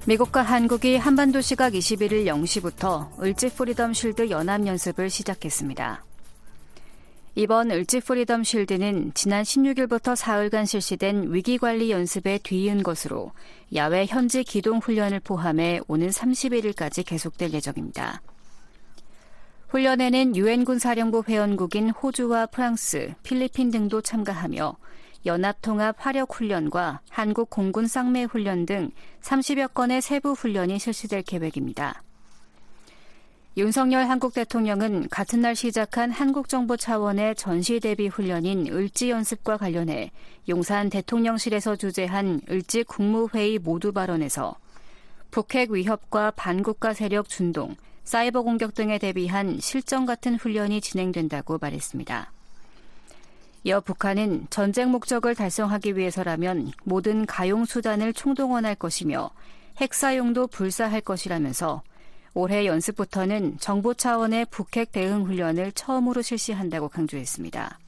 [0.07, 6.03] 미국과 한국이 한반도 시각 21일 0시부터 을지 프리덤 쉴드 연합 연습을 시작했습니다.
[7.33, 13.31] 이번 을지 프리덤 쉴드는 지난 16일부터 사흘간 실시된 위기관리 연습에 뒤이은 것으로
[13.73, 18.21] 야외 현지 기동 훈련을 포함해 오는 31일까지 계속될 예정입니다.
[19.69, 24.75] 훈련에는 유엔군 사령부 회원국인 호주와 프랑스, 필리핀 등도 참가하며
[25.25, 32.03] 연합통합 화력훈련과 한국 공군 쌍매훈련 등 30여 건의 세부 훈련이 실시될 계획입니다.
[33.57, 40.11] 윤석열 한국 대통령은 같은 날 시작한 한국 정부 차원의 전시 대비 훈련인 을지 연습과 관련해
[40.47, 44.55] 용산 대통령실에서 주재한 을지 국무회의 모두 발언에서
[45.31, 47.75] 북핵 위협과 반국가 세력 준동,
[48.05, 52.31] 사이버 공격 등에 대비한 실전 같은 훈련이 진행된다고 말했습니다.
[53.65, 59.29] 이어 북한은 전쟁 목적을 달성하기 위해서라면 모든 가용 수단을 총동원할 것이며
[59.81, 61.83] 핵 사용도 불사할 것이라면서
[62.33, 67.79] 올해 연습부터는 정부 차원의 북핵 대응 훈련을 처음으로 실시한다고 강조했습니다.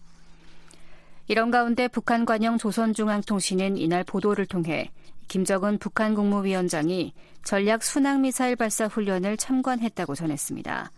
[1.27, 4.91] 이런 가운데 북한 관영 조선중앙통신은 이날 보도를 통해
[5.29, 7.13] 김정은 북한 국무위원장이
[7.43, 10.91] 전략 순항미사일 발사 훈련을 참관했다고 전했습니다.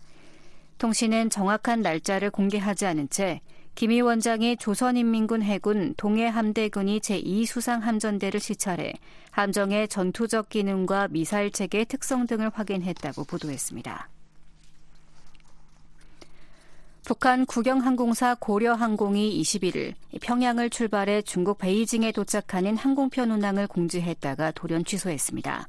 [0.78, 8.92] 통신은 정확한 날짜를 공개하지 않은 채김 위원장이 조선인민군 해군 동해 함대군이 제2수상 함전대를 시찰해
[9.30, 14.08] 함정의 전투적 기능과 미사일 체계의 특성 등을 확인했다고 보도했습니다.
[17.06, 25.68] 북한 국영항공사 고려항공이 21일 평양을 출발해 중국 베이징에 도착하는 항공편 운항을 공지했다가 돌연 취소했습니다.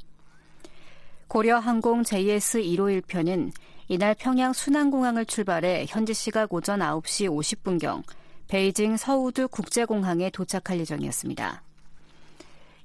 [1.27, 3.51] 고려항공 JS151편은
[3.89, 8.03] 이날 평양 순안공항을 출발해 현지 시각 오전 9시 50분경
[8.49, 11.61] 베이징 서우두 국제공항에 도착할 예정이었습니다.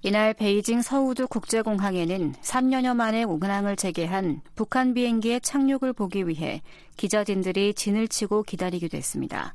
[0.03, 6.63] 이날 베이징 서우두 국제공항에는 3년여 만에 운항을 재개한 북한 비행기의 착륙을 보기 위해
[6.97, 9.55] 기자진들이 진을 치고 기다리기도 했습니다.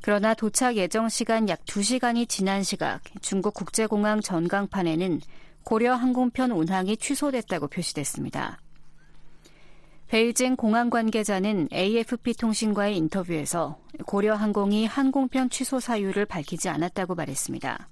[0.00, 5.20] 그러나 도착 예정 시간 약 2시간이 지난 시각 중국 국제공항 전강판에는
[5.64, 8.60] 고려 항공편 운항이 취소됐다고 표시됐습니다.
[10.10, 17.88] 베이징 공항 관계자는 AFP 통신과의 인터뷰에서 고려 항공이 항공편 취소 사유를 밝히지 않았다고 말했습니다.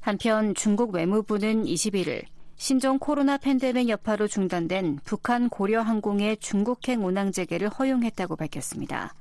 [0.00, 2.22] 한편 중국 외무부는 21일
[2.54, 9.12] 신종 코로나 팬데믹 여파로 중단된 북한 고려 항공의 중국행 운항 재개를 허용했다고 밝혔습니다.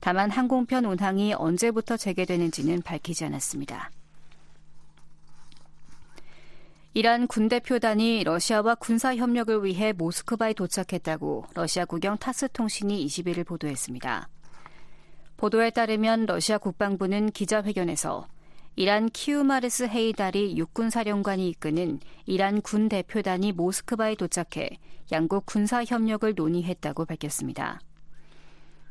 [0.00, 3.90] 다만 항공편 운항이 언제부터 재개되는지는 밝히지 않았습니다.
[6.98, 14.28] 이란 군 대표단이 러시아와 군사 협력을 위해 모스크바에 도착했다고 러시아 국영 타스 통신이 21일 보도했습니다.
[15.36, 18.26] 보도에 따르면 러시아 국방부는 기자회견에서
[18.74, 24.68] 이란 키우마르스 헤이달이 육군 사령관이 이끄는 이란 군 대표단이 모스크바에 도착해
[25.12, 27.78] 양국 군사 협력을 논의했다고 밝혔습니다.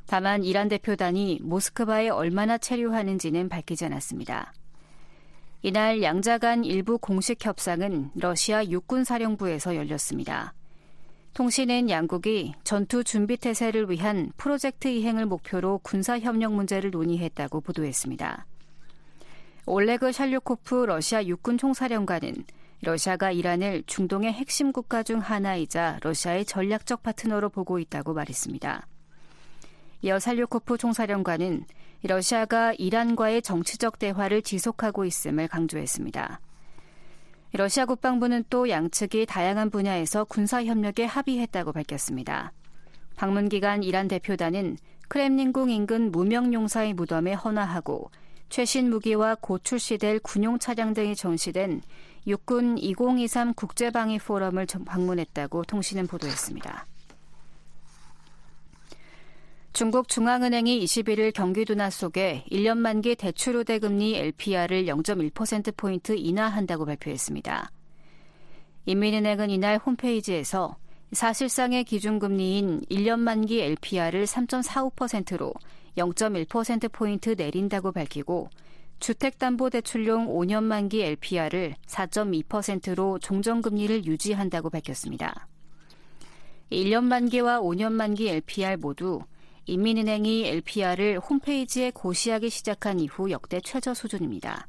[0.05, 4.53] 다만 이란 대표단이 모스크바에 얼마나 체류하는지는 밝히지 않았습니다.
[5.63, 10.53] 이날 양자 간 일부 공식 협상은 러시아 육군사령부에서 열렸습니다.
[11.33, 18.45] 통신은 양국이 전투 준비 태세를 위한 프로젝트 이행을 목표로 군사 협력 문제를 논의했다고 보도했습니다.
[19.65, 22.45] 올레그 샬류코프 러시아 육군 총사령관은
[22.81, 28.87] 러시아가 이란을 중동의 핵심 국가 중 하나이자 러시아의 전략적 파트너로 보고 있다고 말했습니다.
[30.03, 31.65] 이어 살류코프 총사령관은
[32.03, 36.39] 러시아가 이란과의 정치적 대화를 지속하고 있음을 강조했습니다.
[37.53, 42.51] 러시아 국방부는 또 양측이 다양한 분야에서 군사 협력에 합의했다고 밝혔습니다.
[43.15, 44.77] 방문 기간 이란 대표단은
[45.07, 48.11] 크렘린궁 인근 무명 용사의 무덤에 헌화하고
[48.49, 51.81] 최신 무기와 곧 출시될 군용 차량 등이 전시된
[52.27, 56.85] 육군 2023 국제방위 포럼을 방문했다고 통신은 보도했습니다.
[59.77, 67.69] 중국 중앙은행이 21일 경기 둔화 속에 1년 만기 대출 우대 금리 LPR을 0.1%포인트 인하한다고 발표했습니다.
[68.87, 70.77] 인민은행은 이날 홈페이지에서
[71.11, 75.53] 사실상의 기준금리인 1년 만기 LPR을 3.45%로
[75.95, 78.49] 0.1%포인트 내린다고 밝히고
[78.99, 85.47] 주택담보대출용 5년 만기 LPR을 4.2%로 종전금리를 유지한다고 밝혔습니다.
[86.71, 89.21] 1년 만기와 5년 만기 LPR 모두
[89.69, 94.65] 인민은행이 LPR을 홈페이지에 고시하기 시작한 이후 역대 최저 수준입니다.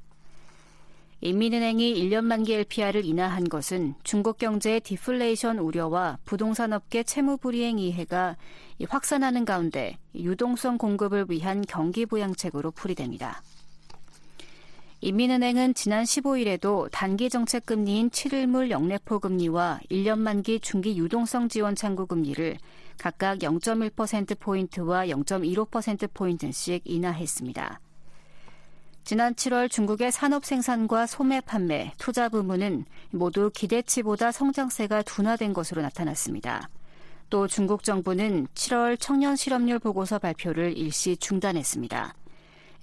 [1.20, 8.36] 인민은행이 1년 만기 LPR을 인하한 것은 중국 경제의 디플레이션 우려와 부동산 업계 채무 불이행 이해가
[8.88, 13.40] 확산하는 가운데 유동성 공급을 위한 경기 부양책으로 풀이됩니다.
[15.00, 22.06] 인민은행은 지난 15일에도 단기 정책 금리인 7일물 영래포 금리와 1년 만기 중기 유동성 지원 창구
[22.06, 22.58] 금리를
[22.98, 27.80] 각각 0.1%포인트와 0.15%포인트씩 인하했습니다.
[29.04, 36.68] 지난 7월 중국의 산업 생산과 소매 판매, 투자 부문은 모두 기대치보다 성장세가 둔화된 것으로 나타났습니다.
[37.30, 42.14] 또 중국 정부는 7월 청년 실업률 보고서 발표를 일시 중단했습니다.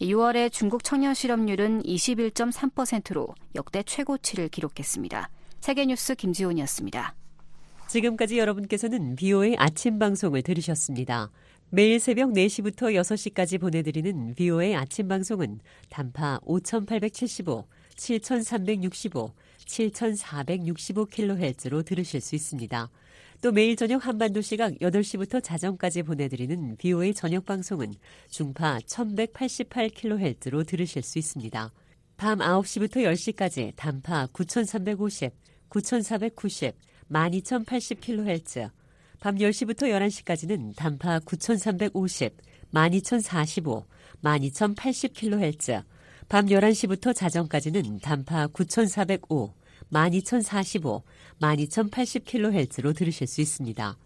[0.02, 5.30] 6월의 중국 청년 실업률은 21.3%로 역대 최고치를 기록했습니다.
[5.62, 7.16] 세계뉴스 김지훈이었습니다.
[7.88, 11.30] 지금까지 여러분께서는 비오의 아침 방송을 들으셨습니다.
[11.70, 15.60] 매일 새벽 4시부터 6시까지 보내드리는 비오의 아침 방송은
[15.90, 17.66] 단파 5875,
[17.96, 19.32] 7365,
[19.66, 22.90] 7465kHz로 들으실 수 있습니다.
[23.42, 27.94] 또 매일 저녁 한반도 시각 8시부터 자정까지 보내드리는 비오의 저녁 방송은
[28.30, 31.72] 중파 1188kHz로 들으실 수 있습니다.
[32.18, 35.34] 밤 9시부터 10시까지 단파 9350,
[35.70, 36.74] 9490,
[37.12, 38.70] 12,080kHz,
[39.20, 42.34] 밤 10시부터 11시까지는 단파 9,350,
[42.72, 43.86] 12,045,
[44.24, 45.84] 12,080kHz,
[46.28, 49.54] 밤 11시부터 자정까지는 단파 9,405,
[49.92, 51.04] 12,045,
[51.40, 53.98] 12,080kHz로 들으실 수 있습니다.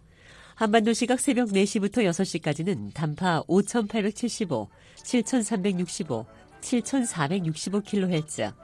[0.54, 6.26] 한반도 시각 새벽 4시부터 6시까지는 단파 5,875, 7,365,
[6.60, 8.54] 7,465kHz,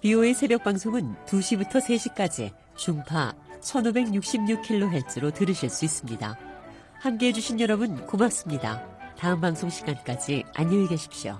[0.00, 6.36] BO의 새벽 방송은 2시부터 3시까지 중파 1566kHz로 들으실 수 있습니다.
[7.00, 8.84] 함께 해주신 여러분 고맙습니다.
[9.18, 11.38] 다음 방송 시간까지 안녕히 계십시오.